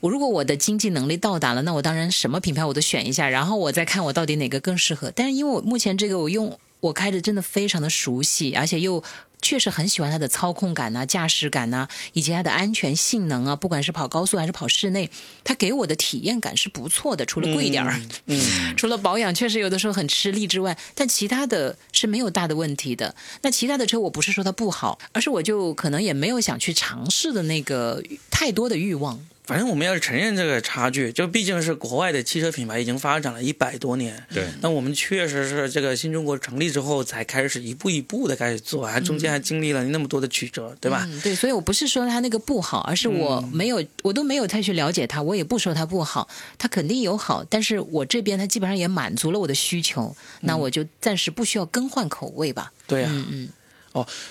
[0.00, 5.12] 我如果我的经济能力到达了，那我当然什么品牌我都选一下，然后我再看我到底哪个更适合。
[5.14, 9.02] 但是因为我目前这个我用我开的真的非常的熟悉，而且又
[9.42, 15.10] 确实很喜欢它的操控感呐、驾驶感呐、以及它的安全性能啊，不管是跑高速还是跑室内，
[15.44, 18.00] 它给我的体验感是不错的，除了贵一点儿。
[18.24, 23.14] 嗯，除了保养确实有的时候很吃力之外，但其他的是没有大的问题的。
[23.42, 29.20] 那其他的车我不是说它不好，而是我就可能也没有想去尝试的那个太多的欲望。
[29.50, 41.04] 反正我们要承认这个差距，就毕竟是国外的汽车品牌已经发展了一百多年，对，那我们确实是这个新中国成立之后才开始一步一步的开始做，还中间还经历了那么多的曲折，对吧？
[41.10, 52.72] 嗯，对，所以我不是说它那个不好，而是我没有，我都没有太去了解它，我也不说它不好，它肯定有好，但是我这边它基本上也满足了我的需求，那我就暂时不需要更换口味吧。
[52.86, 53.10] 对啊。
[53.12, 53.48] 嗯嗯，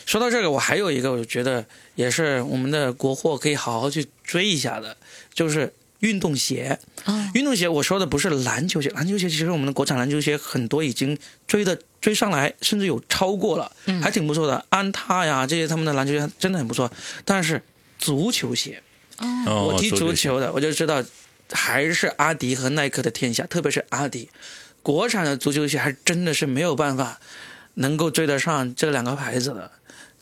[0.06, 4.96] 说到这个，我还有一个我觉得也是我们的国货可以好好去追一下的，
[5.34, 6.80] 就是运动鞋。
[7.06, 14.66] 哦，运动鞋我说的不是篮球鞋，篮球鞋其实我们的国产篮球鞋很多已经追的追上来，甚至有超过了，嗯还挺不错的。
[14.70, 16.92] 安踏呀这些他们的篮球鞋真的很不错，
[17.26, 17.62] 但是
[17.98, 18.82] 足球鞋，
[19.18, 21.04] 哦我踢足球的，我就知道
[21.52, 24.30] 还是阿迪和耐克的天下，特别是阿迪，
[24.82, 27.20] 国产的足球鞋还真的是没有办法
[27.80, 29.72] 能够追得上这两个牌子的。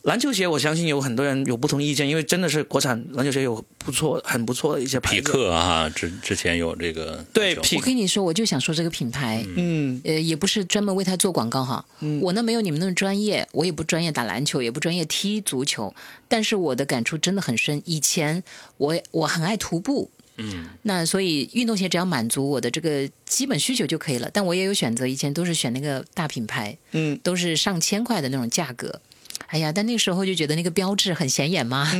[0.02, 5.20] 篮球鞋，我相信有很多人有不同意见，因为真的是国产篮球鞋有不错、很不错的一些牌子。
[5.20, 9.44] 匹，克啊，之之前有这个对匹我跟你说，我就想说这个品牌。
[9.56, 11.84] 嗯呃，也不是专门为他做广告哈，
[12.22, 15.92] 我呢没有你们那么专业，我也不专业打篮球，也不专业踢足球，
[16.28, 17.82] 但是我的感触真的很深。
[17.84, 18.42] 以前
[18.76, 24.30] 我我很爱徒步，嗯，那所以运动鞋只要满足我的这个基本需求就可以了。
[24.32, 29.00] 但我也有选择，以前都是选那个大品牌，嗯都是上千块的那种价格。
[29.48, 31.90] 哎呀，但那时候就觉得那个标志很显眼嘛，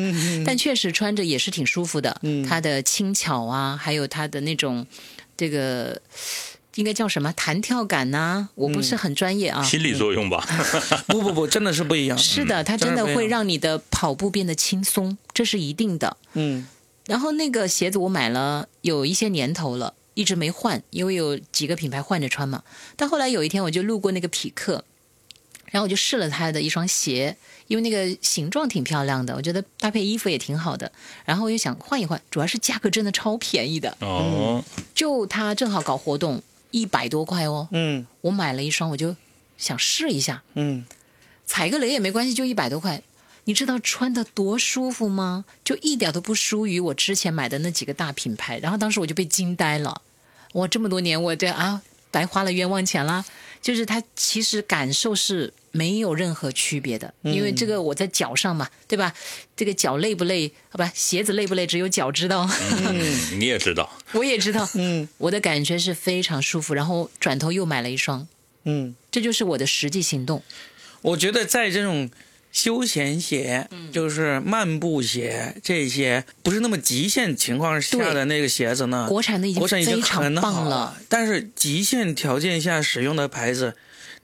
[0.44, 2.18] 但确实穿着也是挺舒服的。
[2.22, 4.86] 嗯它的轻巧啊，还有它的那种
[5.36, 6.00] 这个
[6.74, 9.62] 应该叫什么弹跳感呐、我不是很专业啊。
[9.62, 10.46] 心理作用吧。
[11.08, 12.16] 不不不，真的是不一样。
[12.18, 16.16] 是的，它真的会让你的跑步变得轻松，这是一定的。
[16.34, 16.66] 嗯
[17.08, 22.62] 然后那个鞋子我买了有一些年头了，一直没换，因为有几个品牌换着穿嘛。
[22.96, 24.84] 但后来有一天我就路过那个匹克，
[25.70, 27.34] 然后我就试了他的一双鞋，
[27.66, 30.92] 因为那个形状挺漂亮的，我觉得搭配衣服也挺好的。
[31.24, 34.62] 然后我就想换一换，主要是价格真的超便宜的，哦，
[34.94, 36.42] 就他正好搞活动，
[36.72, 37.68] 一百多块哦。
[37.72, 39.16] 嗯我买了一双，我就
[39.56, 40.84] 想试一下，嗯，
[41.46, 43.02] 踩个雷也没关系，就一百多块。
[43.48, 45.46] 你知道穿的多舒服吗？
[45.64, 48.58] 就一点都不输于我之前买的那几个大品牌。
[48.58, 50.02] 然后当时我就被惊呆了，
[50.52, 51.80] 我这么多年我这啊
[52.10, 53.24] 白花了冤枉钱啦。
[53.62, 59.14] 就是它其实感受是没有任何区别的，因为这个我在脚上嘛，对吧？
[59.56, 60.52] 这个脚累不累？
[60.68, 61.66] 好吧，鞋子累不累？
[61.66, 62.46] 只有脚知道。
[62.70, 66.74] 嗯，你也知道， 我也知道，嗯我的感觉是非常舒服。
[66.74, 68.28] 然后转头又买了一双，
[68.64, 70.42] 嗯，这就是我的实际行动。
[71.00, 72.10] 我觉得在这种
[72.50, 83.74] 休闲鞋，就是漫步鞋这些不是那么极限情况下的那个鞋子呢，国产的已经国产已经非常很棒了，，但是极限条件下使用的牌子，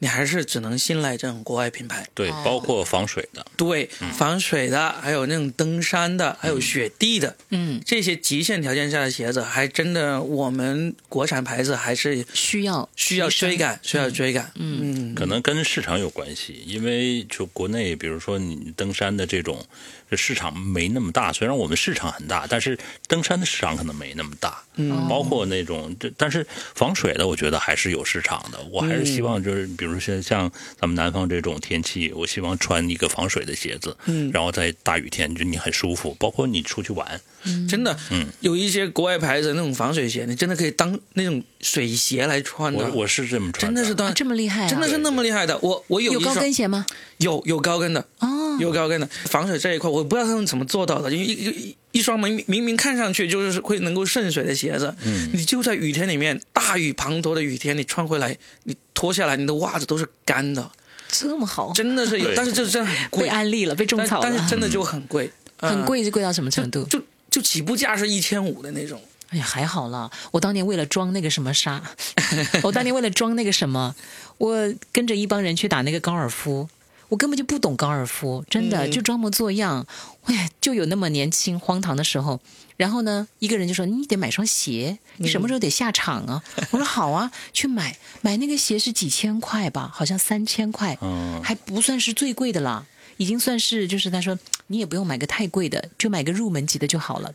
[0.05, 2.07] 你还是只能信赖这种国外品牌。
[2.13, 2.43] 对，哦。
[2.45, 14.53] 包括防水的，对，防水的，还有那种登山的，还有雪地的，嗯，这些极限条件下的鞋子，还真的我们国产牌子还是需要需要追赶，需要追赶。
[14.57, 15.15] 嗯。
[15.15, 19.65] 可能跟市场有关系，因为就国内，比如说你登山的这种，
[20.11, 21.33] 这市场没那么大。
[21.33, 22.79] 虽然我们市场很大，但是
[23.09, 24.63] 登山的市场可能没那么大。
[24.77, 28.61] 嗯，包括那种这，但是防水的，我觉得还是有市场的。
[28.71, 30.51] 我还是希望就是，比如说像
[30.81, 37.21] 咱们南方这种天气，我希望穿一个防水的鞋子，嗯，然后在大雨天就你很舒服，包括你出去玩，
[37.69, 42.85] 真的，嗯，有一些国外牌子的那种防水鞋，你真的可以当那种水鞋来穿的。
[42.85, 44.69] 我我是这么穿的，真的是当啊这么厉害啊。
[44.69, 45.59] 真的是那么厉害的。
[45.59, 46.85] 我我有有高跟鞋吗？
[47.19, 49.09] 有有高跟的，哦，有高跟的。
[49.27, 51.11] 防水这一块，我不知道他们怎么做到的。
[51.11, 60.71] 因为一一一双明明明看上去就是会能够渗水的鞋子，嗯，你就在雨天里面，大雨滂沱的雨天，你穿回来，你脱下来，你的袜子都是干的，
[61.09, 62.27] 这么好，真的是有。
[62.27, 62.35] 对。
[62.35, 66.83] 但是这真的很被贵，安利了，被种但草了，但是真的就很贵，很贵，嗯是贵到什么程度？
[66.85, 67.01] 就
[67.35, 69.01] 就起步价是一千五的那种。
[69.31, 70.09] 哎呀，还好啦！
[70.31, 71.83] 我当年为了装那个什么沙，
[72.63, 73.97] 我当年为了装那个什么，
[74.39, 76.69] 我跟着一帮人去打那个高尔夫，
[77.09, 79.85] 我根本就不懂高尔夫，真的、嗯就装模作样。
[80.27, 82.41] 哎，就有那么年轻荒唐的时候。
[82.77, 87.97] 然后呢，一个人就说：“你得买双鞋，你什么时候得下场啊？”我说：“好啊，去买。
[88.21, 92.85] 买那个鞋是几千块吧，好像三千块，嗯还不算是最贵的啦，
[93.17, 97.35] 已经算是就是他说你也不用买个太贵的，就买个入门级的就好了。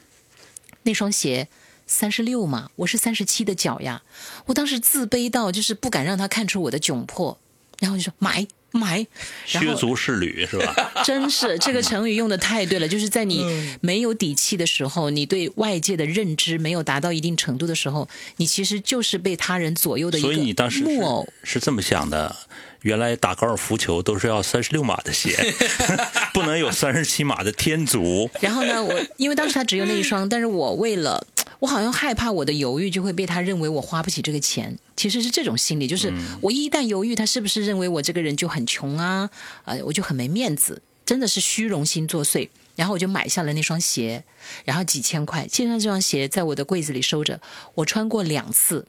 [0.84, 1.48] 那双鞋
[1.88, 4.02] 三十六嘛，我是三十七的脚呀。
[4.46, 7.38] 我当时自卑到就是不敢让他看出我的窘迫，
[7.80, 9.06] 然后就说买买，
[9.46, 10.92] 削足适履是吧？
[11.06, 13.46] 真是这个成语用的太对了，就是在你
[13.82, 18.08] 没有底气的时候，你对外界的认知没有达到一定程度的时候，
[18.38, 21.28] 你其实就是被他人左右的一所以你当时个木偶。
[21.44, 22.36] 是是这么想的。
[22.84, 25.36] 原来打高尔夫球都是要三十六码的鞋，
[26.34, 28.30] 不能有三十七码的天足。
[28.40, 31.22] 然后呢，我因为当时他只有那一双，但是我为了
[31.60, 39.30] 我好像害怕我的犹豫就会被他认为我花不起这个钱，其实是这种心理，就是我一旦犹豫，他是不是认为我这个人就很穷啊？
[39.66, 42.50] 呃，我就很没面子，真的是虚荣心作祟。
[42.76, 44.24] 然后我就买下了那双鞋，
[44.64, 47.42] 然后几千块，现在这双鞋在我的柜子里收着，
[47.76, 48.88] 我穿过两次，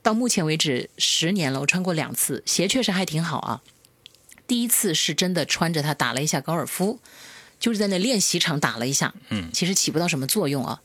[0.00, 3.60] 到目前为止十年了，我穿过两次，鞋确实还挺好啊。
[4.46, 7.00] 第一次是真的穿着它打了一下高尔夫，
[7.60, 10.80] 就是在那练习场打了一下，嗯，其实起不到什么作用啊。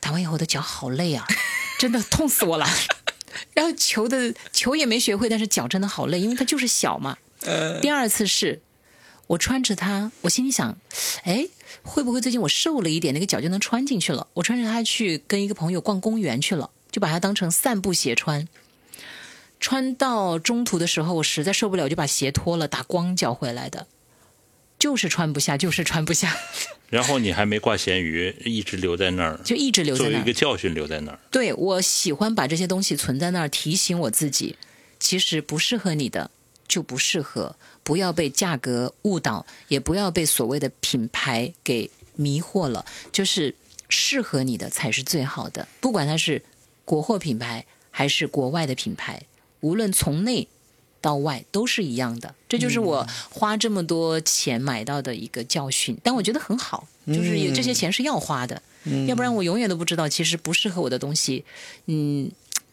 [0.00, 1.26] 打完以后我的脚好累啊，
[1.78, 2.66] 真的痛死我了。
[3.54, 7.18] 然后球的球也没学会，但是脚真的好累，因为它就是小嘛。
[7.42, 8.60] 呃，第二次是
[9.26, 10.76] 我穿着它，我心里想，
[11.24, 11.46] 哎，
[11.82, 14.26] 会不会最近我瘦了一点，那个脚就能穿进去了？
[14.34, 18.48] 我穿着它去跟一个朋友逛公园去了，就把它当成散步鞋穿。
[19.60, 23.86] 穿到中途的时候，我实在受不了，我就把鞋脱了，打光脚回来的，
[24.78, 26.36] 就是穿不下，就是穿不下，
[26.88, 30.32] 然后你还没挂咸鱼，一直留在那儿，就一直留在那儿作为一个。
[30.32, 31.18] 教训留在那儿。
[31.30, 34.56] 对我喜欢把这些东西存在那儿，提醒我自己，
[35.00, 36.30] 其实不适合你的
[36.68, 43.54] 就不适合，不要被价格误导，也不要被所谓的品牌给迷惑了，就是
[43.88, 46.42] 适合你的才是最好的，不管它是
[46.84, 49.22] 国货品牌还是国外的品牌，
[49.60, 50.46] 无论从内。
[51.00, 55.96] 到外都是一样的，这就是我花这么多钱买到的一个教训。
[56.02, 58.60] 但我觉得很好，就是有这些钱是要花的，
[59.06, 61.44] 要不然我永远都不知道，其实不适合我的东西，
[61.86, 62.30] 嗯，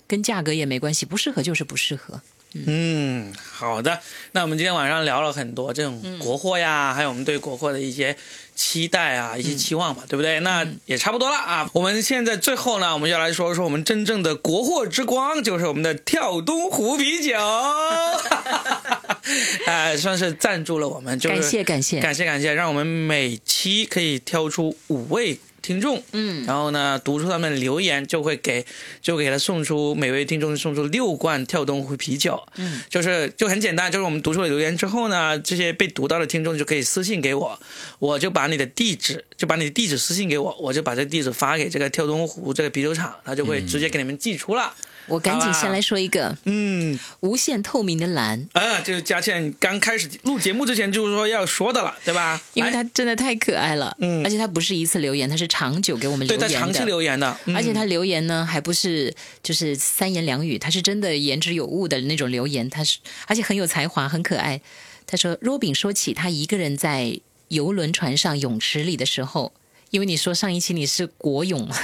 [0.08, 2.22] 跟价格也没关系，不适合就是不适合。
[2.66, 4.00] 嗯，好的。
[4.32, 8.16] 那我们今天晚上聊了很多这种国货呀，还有我们对国货的一些
[8.56, 10.40] 期待啊，一些期望吧，对不对？
[10.40, 11.70] 那也差不多了啊。
[11.74, 17.36] 我们现在最后呢，我们要来说说我们真正的国货之光，就是我们的跳东湖啤酒。
[19.66, 28.64] 哎，算是赞助了我们，就是感谢感谢感谢感谢，让我们每期可以挑出五位听众，嗯，然后呢，读出他们的留言，就会给
[29.02, 37.60] 就给他送出每位听众送出六罐跳动湖啤酒，嗯，就是就很简单，就是我们读出了留言之后呢，这些被读到的听众就可以私信给我，
[37.98, 44.72] 我就把你的地址就把你的地址私信给我，我就把这个地址发给这个跳动湖这个啤酒厂，他就会直接给你们寄出了。
[45.08, 52.42] 我赶紧先来说一个嗯，无限透明的蓝，啊，就是佳倩刚开始录节目之前就是说要说的了，对吧？
[52.54, 54.24] 因为她真的太可爱了，嗯。
[54.26, 57.56] 而且她不是一次留言，她是长久给我们留言的，对他长期留言的，嗯。
[57.56, 64.62] 而且他留言呢，还不是就是三言两语，他是真的言之有物的那种留言，他是而且很有才华，很可爱。
[65.08, 69.54] 他说，Robin 说起他一个人在游轮船上泳池里的时候，
[69.92, 71.78] 因为你说上一期你是国泳嘛，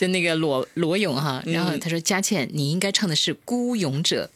[0.00, 4.30] 就那个裸裸泳哈，然后他说佳倩，你应该唱的是孤勇者。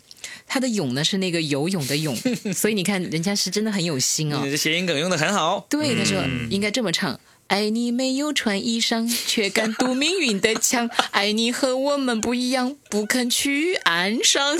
[0.46, 2.14] 他的泳呢是那个游泳的泳，
[2.52, 4.42] 所以你看人家是真的很有心哦。
[4.44, 5.66] 你的谐音梗用的很好。
[5.70, 7.18] 对，他说应该这么唱。
[7.46, 10.90] 爱你没有穿衣裳，却敢堵命运的枪。
[11.12, 14.58] 爱你和我们不一样，不肯去岸上。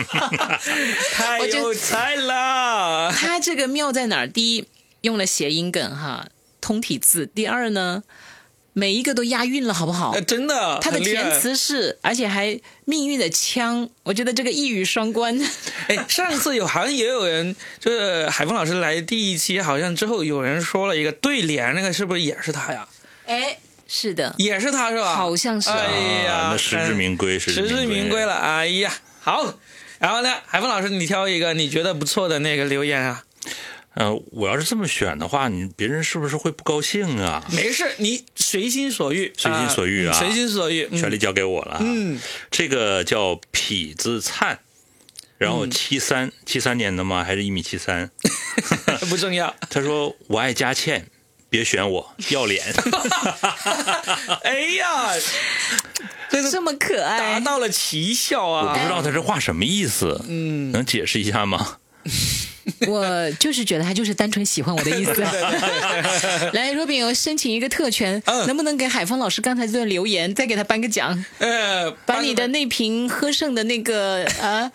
[1.12, 3.12] 太有才了！
[3.12, 4.26] 他这个妙在哪儿？
[4.26, 4.64] 第一，
[5.02, 6.28] 用了谐音梗哈，
[6.62, 8.02] 通体字；第二呢，
[8.78, 10.20] 每一个都押韵了，好不好呃，？
[10.20, 15.34] 真的，他的填词是，而且还命运的枪，我觉得这个一语双关。
[15.88, 22.86] 哎，上次有好像也有人，就是海峰老师来第一期，好像之后有人说了一个对联，那个是不是也是他呀？
[23.24, 23.56] 哎，
[23.88, 25.14] 是的，也是他是吧？
[25.14, 28.34] 好像是哎呀，啊那实至名归，实实至名归了。
[28.34, 29.54] 哎呀，好。
[29.98, 33.24] 然后呢，海峰老师，你挑一个你觉得不错的那个留言啊。
[33.96, 37.42] 呃，我要是这么选的话，你别人是不是会不高兴啊？
[37.50, 40.86] 没事，你随心所欲，随心所欲啊随心所欲。
[40.90, 41.78] 嗯权力交给我了。
[41.80, 42.20] 嗯，
[42.50, 44.58] 这个叫痞子灿，
[45.38, 47.24] 然后七三七三年的吗？
[47.24, 48.10] 还是一米七三？
[49.08, 49.54] 不重要。
[49.70, 51.06] 他说我爱佳倩，
[51.48, 52.62] 别选我，要脸。
[54.44, 55.14] 哎呀，
[56.28, 58.82] 这是这么可爱达，到了奇效啊我不啊！
[58.84, 61.78] 知道他这话什么意思，嗯，能解释一下吗？
[62.88, 65.20] 我就是觉得他就是单纯喜欢我的意思。
[66.52, 71.24] 来，Robin，我申请一个特权，嗯能不能给海峰老师刚才这段留言再给他颁个奖？
[71.38, 74.70] 呃，把你的那瓶喝剩的那个啊，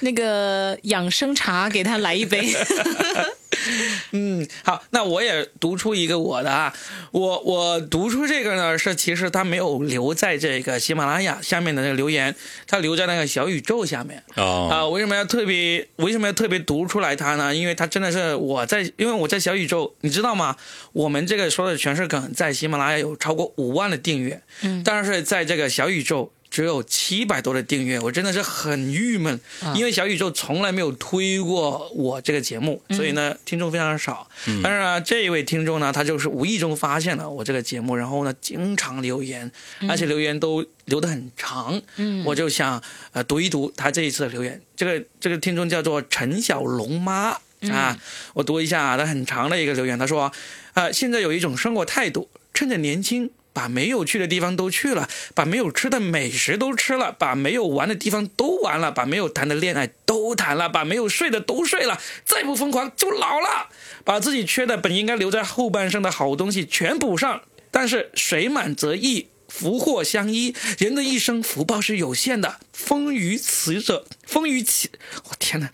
[0.00, 2.52] 那个养生茶给他来一杯。
[4.12, 4.25] 嗯，
[4.64, 6.72] 好，那我也读出一个我的啊，
[7.12, 12.34] 我我读出这个呢是其实他没有留在这个喜马拉雅下面的那个留言，
[12.66, 14.22] 他留在那个小宇宙下面。
[14.36, 17.54] 哦，啊、为什么要特别为什么要特别读出来他呢？
[17.54, 20.56] 因为他真的是我在，因为我在小宇宙，你知道吗？
[20.92, 29.38] 我们这个说的全是梗，在喜马拉雅有超过五万的订阅，嗯，但是在这个小宇宙只有七百多的订阅，我真的是很郁闷，
[29.74, 34.26] 因为小宇宙从来没有推过我这个节目，所以呢，听众非常少。
[34.62, 39.52] 但是呢，这一位听众呢，他就是无意中发现了我这个节目，然后呢，经常留言，
[39.86, 41.78] 而且留言都留得很长。
[41.96, 42.82] 嗯，我就想
[43.12, 44.58] 呃读一读他这一次的留言。
[44.74, 47.36] 这个这个听众叫做陈小龙妈。
[47.70, 47.98] 啊，
[48.32, 50.32] 我读一下啊，他很长的一个留言，他说，
[50.72, 63.70] 啊，现在有一种生活态度，趁着年轻，把没有去的地方都去了，把没有吃的美食都吃了，把没有玩的地方都玩了，把没有谈的恋爱都谈了，把没有睡的都睡了，再不疯狂就老了，
[64.04, 67.40] 把自己缺的本应该留在后半生的好东西全补上。
[67.70, 74.90] 但是水满则溢，福祸相依，人的一生福报是有限的，丰于此者，风于其，
[75.24, 75.70] 我、天哪，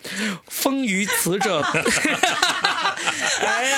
[0.47, 1.59] 风于此者，
[3.45, 3.77] 哎呀，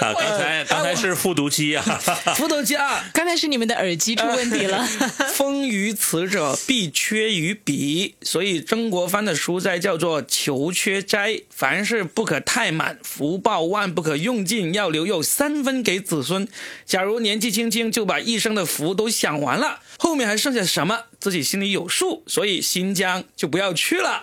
[0.00, 1.82] 啊，刚才刚才是复读机啊，
[2.36, 3.02] 复读机啊。
[3.14, 4.86] 刚才是你们的耳机出问题了。
[5.32, 8.14] 风于此者，必缺于彼。
[8.20, 16.46] 所以曾国藩的书斋叫做“求缺斋”，凡事不可太满，福报万不可用尽，要留有三分给子孙。
[16.84, 22.22] 假如年纪轻轻就把一生的福都享完了，后面还剩下什么，自己心里有数。
[22.26, 24.22] 所以新疆就不要去了。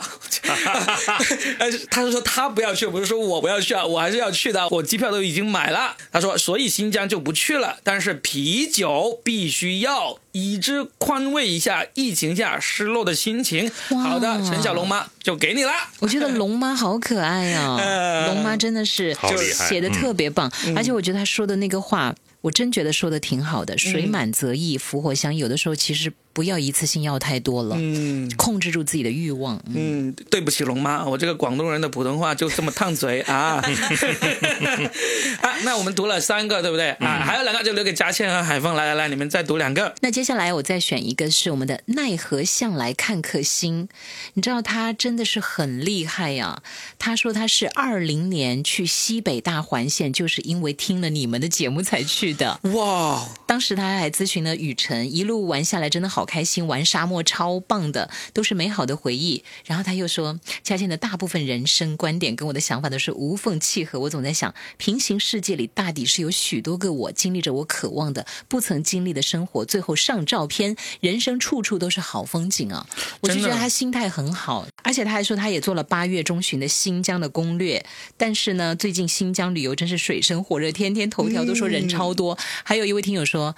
[1.59, 5.95] 呃 他是说他不要去，不是说我不要去啊，我还是要去的，我机票都已经买了。
[6.11, 13.71] 他说，所以新疆就不去了，但是啤酒必须要，以之宽慰一下疫情下失落的心情。
[14.03, 15.71] 好的，陈小龙妈就给你了。
[15.99, 19.15] 我觉得龙妈好可爱呀、呃 龙妈真的是
[19.53, 23.77] 写的特别棒，而且我觉得她说的那个话，我真觉得说的挺好的。
[23.77, 25.37] 水满则溢，福祸相依。
[25.37, 29.57] 有的时候其实不要一次性要太多了，嗯控制住自己的欲望。
[29.67, 33.61] 嗯嗯，对不起，龙妈，我这个广东人的普通话就这么烫嘴啊。
[35.41, 36.91] 啊，那我们读了三个，对不对？
[36.91, 38.75] 啊，还有两个就留给佳倩和海峰。
[38.75, 39.93] 来来来，你们再读两个。
[40.01, 43.89] 那接下来我再选一个是我们的奈何向来看客星，
[44.33, 46.61] 你知道他真的是很厉害呀、
[46.97, 52.59] 他说他是二零年去西北大环线，就是因为听了你们的节目才去的。
[52.75, 59.43] 哇，当时他还咨询了雨辰，一路玩下来真的好开心，玩沙漠超棒的，都是美好的回忆。
[59.65, 63.99] 然后他又说，佳倩的大部分人生观点跟我的想法都是无缝契合。
[63.99, 72.87] 我总在想，平行世界里大抵是有许多个我，经历着我渴望的、不曾经历的生活，最后上照片，人生处处都是好风景啊！
[73.21, 77.85] 我就觉得他心态很好，而且他还说他也做了八月中旬的新疆的攻略。
[78.17, 82.37] 但是呢，最近新疆旅游真是水深火热，天天头条都说人超多。
[82.63, 83.55] 还有一位听友说。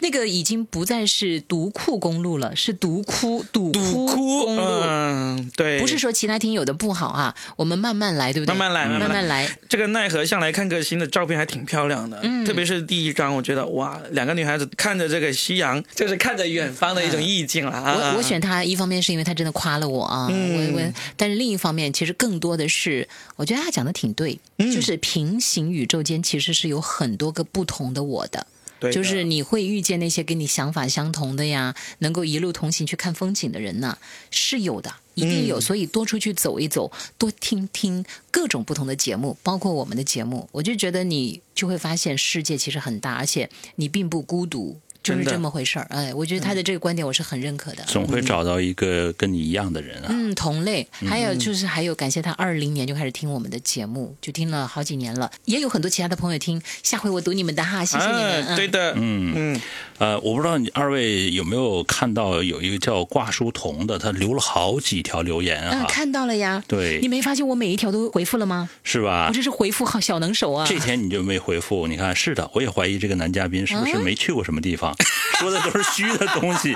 [0.00, 4.62] 那个已经不再是独库公路了，是独窟独独窟窟，公路。
[4.86, 8.54] 嗯，对，不是说其他听友的不好啊，我们慢慢来，对不对？
[8.54, 9.58] 慢慢来慢慢慢来来。
[9.68, 17.94] 这个奈何向来看个新的照片还挺漂亮的，嗯特别是第一张，我觉得哇，两个女孩子看着这个夕阳， 就是看着远方的一种意境了啊。
[18.12, 28.46] 我我选他，一方面是因为他真的夸了我啊，嗯我我，但是另一方面，其实更多的是，我觉得他讲的挺对，嗯就是平行宇宙间其实是有很多个不同的我的。
[28.80, 33.96] 对就是你会遇见那些跟你想法相同的呀，能够一路同行去看风景的人呢，
[34.30, 35.58] 是有的，一定有。
[35.58, 44.78] 嗯所以多出去走一走，多听听各种不同的节目，包括我们的节目，我就觉得你就会发现世界其实很大，而且你并不孤独。
[45.04, 45.86] 就是这么回事儿。
[45.90, 47.84] 哎，我觉得他的这个观点我是很认可的。
[47.86, 50.06] 总会找到一个跟你一样的人啊。
[50.08, 56.60] 嗯，同类，还有就是还有感谢他二零年就开始听我们的节目，就听了好几年了，也有很多其他的朋友听。
[56.82, 58.46] 下回我读你们的哈，谢谢你们。
[58.46, 59.60] 啊，对的，嗯嗯，
[59.98, 66.62] 呃，我不知道你二位有没有看到有一个叫挂书童的，他留了好几条留言嗯，啊，看到了呀。
[66.66, 68.68] 对你没发现我每一条都回复了吗？
[68.82, 69.32] 是吧我？
[69.32, 70.66] 这是回复好小能手啊。
[70.66, 74.94] 这天你就没回复，你看是的，我也怀疑这个男嘉宾是不是没去过什么地方，
[75.38, 76.74] 说的都是虚的东西，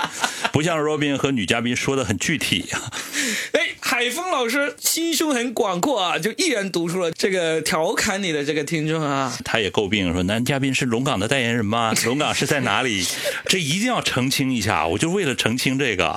[0.51, 2.65] 不像 Robin 和女嘉宾说的很具体。
[3.51, 9.37] 哎，海峰老师心胸很广阔啊，就毅然读出了这个调侃你的这个听众啊。
[9.43, 11.93] 他也诟病说男嘉宾是龙岗的代言人吗？
[12.05, 13.05] 龙岗是在哪里？
[13.45, 14.85] 这一定要澄清一下。
[14.87, 16.09] 我就为了澄清这个，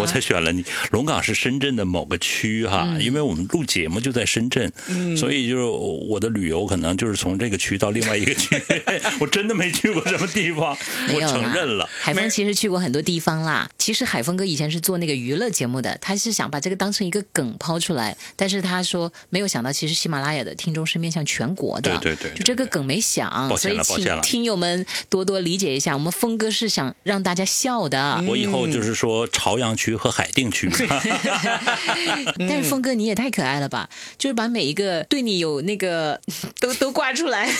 [0.00, 0.64] 我才选了你。
[0.90, 4.70] 龙岗是深圳的某个区哈，因为我们录节目就在深圳，
[5.16, 8.60] 所以就是我的旅游可能就是从这个区到另外一个区。
[9.20, 10.76] 我真的没去过什么地方，
[11.14, 11.88] 我承认了。
[12.00, 13.68] 海峰其实去过很多地方啦。
[13.78, 21.90] 其实海峰哥以前是做那个娱乐节目的，他是想把这个当成一个梗抛出来，但是他说没有想到，其实喜马拉雅的听众是面向全国的。
[21.98, 25.94] 对对对对就这个梗没想，抱所以歉了抱歉了请听友们多多理解一下。
[25.94, 30.70] 我们峰哥是想让大家笑的，我以后就是说朝阳区和海淀区。
[32.38, 33.88] 但是峰哥你也太可爱了吧！
[34.16, 36.20] 就是把每一个对你有那个
[36.60, 37.50] 都都挂出来，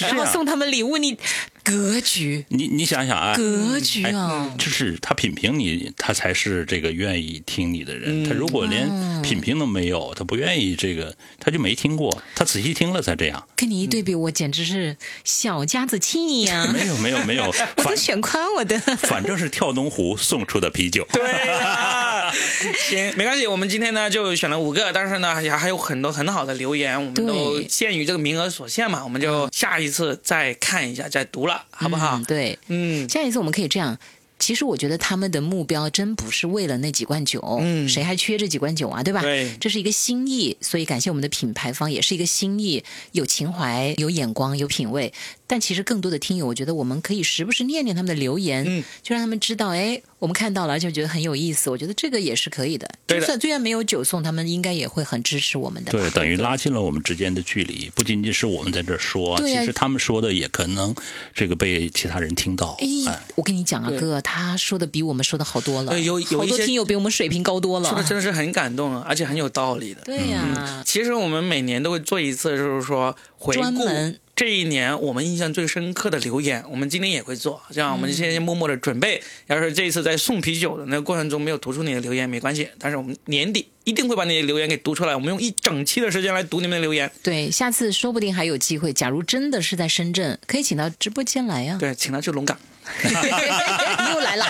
[0.00, 1.16] 然后送他们礼物，你
[1.62, 4.54] 格局你你想想啊，格局啊！
[4.56, 8.24] 就是他品评你，他才是这个愿意听你的人。
[8.24, 8.88] 他如果连
[9.22, 12.22] 品评都没有，他不愿意这个，他就没听过。
[12.34, 13.46] 他仔细听了才这样。
[13.56, 18.78] 跟你一对比，我简直是小家子气呀、没有没有没有，我反都选宽我的。
[19.02, 21.04] 反正是跳东湖送出的啤酒。
[21.12, 21.28] 对
[21.58, 22.30] 啊，
[22.88, 23.48] 行，没关系。
[23.48, 32.24] 我们今天呢就选了五个，但是呢也还有很多很好的留言，我们都限于这个名额所限嘛，我们就下一次再看一下，再读了，好不好嗯？
[32.24, 33.98] 对，嗯，下一次我们可以这样。
[34.38, 39.22] 其实我觉得他们的目标真不是为了那几罐酒，嗯谁还缺这几罐酒啊，对吧？
[39.22, 45.12] 对这是一个心意，所以感谢我们的品牌方，也是一个心意，有情怀、有眼光、有品味。
[45.48, 51.68] 但其实更多的听友，我觉得我们可以时不时念念他们的留言，嗯就让他们知道，哎，我们看到了，而且觉得很有意思。
[51.68, 52.88] 我觉得这个也是可以的。
[53.06, 55.92] 就算虽然没有九送，他们应该也会很支持我们的。
[55.92, 60.94] 对，等于拉近了我们之间的距离，不仅仅是我们在这儿说，其实他们说的也可能
[61.34, 62.76] 这个被其他人听到。
[62.80, 67.88] 哎哎，，我跟你讲啊，对哥，他说的比我们说的好多了，呃有有好多一些听友比我们水平高多了。
[67.88, 70.00] 说的真的是很感动，啊，而且很有道理的。
[70.02, 77.62] 对呀、其实我们每年都会做一次，就是说回顾专门这一年我们印象最深刻的留言，我们今天也会做。
[77.70, 85.14] 这样我们现在默默的准备，要是这一次在送啤酒的那个过程中没有读出你的留言没关系，但是我们年底一定会把你的留言给读出来。
[85.14, 87.10] 我们用一整期的时间来读你们的留言。
[87.22, 88.92] 对，下次说不定还有机会。
[88.92, 92.58] 假如真的是在深圳，可以请到直播间来呀、对，请他去龙岗，
[94.14, 94.44] 又来了，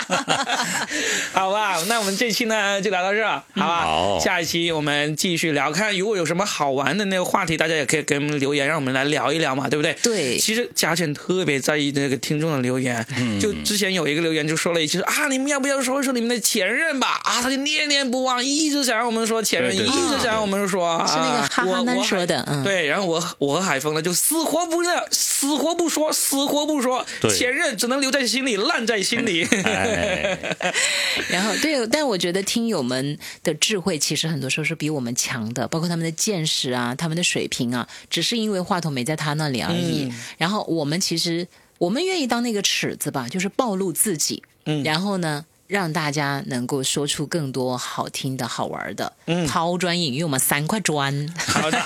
[1.33, 1.77] 好吧？
[1.87, 3.81] 那我们这期呢就聊到这儿，好吧？
[3.83, 9.93] 好下一期我们继续聊，看如果有什么好玩的那个话题，大家也可以给我们留言，让我们来聊一聊嘛，对不对？
[10.03, 13.05] 对其实嘉倩特别在意那个听众的留言，
[13.41, 17.19] 就之前有一个留言就说了一句说啊，你们要不要说一说你们的前任吧？
[17.23, 24.91] 啊，他就念念不忘，一直想让我们说前任，对对对一直想让我们说，是那个啊哈哈男说的嗯对，然后我我和海峰呢就死活不认，
[25.39, 29.43] 死活不说，死活不说，前任只能留在心里，烂在心里。
[29.43, 30.35] 哎，
[31.29, 40.05] 然后对，但我觉得听友们的智慧其实很多时候是比我们强的，包括他们的见识啊，他们的水平啊，只是因为话筒没在他那里而已。
[40.05, 41.47] 嗯然后我们其实
[41.77, 45.45] 我们愿意当那个尺子吧，就是暴露自己，嗯然后呢。
[45.67, 49.45] 让大家能够说出更多好听的好玩的，嗯。
[49.47, 51.79] 抛砖引玉嘛，三块砖，好的，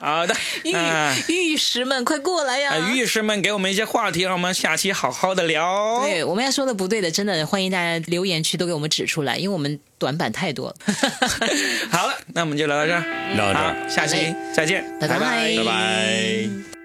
[0.00, 0.34] 好的，
[0.64, 2.78] 玉啊玉石们快过来呀！
[2.92, 6.02] 玉石们给我们一些话题，让我们下期好好的聊。
[6.04, 10.68] 对，我们要说的不对的，真的欢迎大家留言区都给我们指出来，因为我们短板太多。
[10.68, 10.76] 了。
[11.90, 13.02] 好了，那我们就聊到这儿，
[13.34, 15.18] 聊到这儿，下期再见，拜拜。
[15.18, 16.77] 拜拜。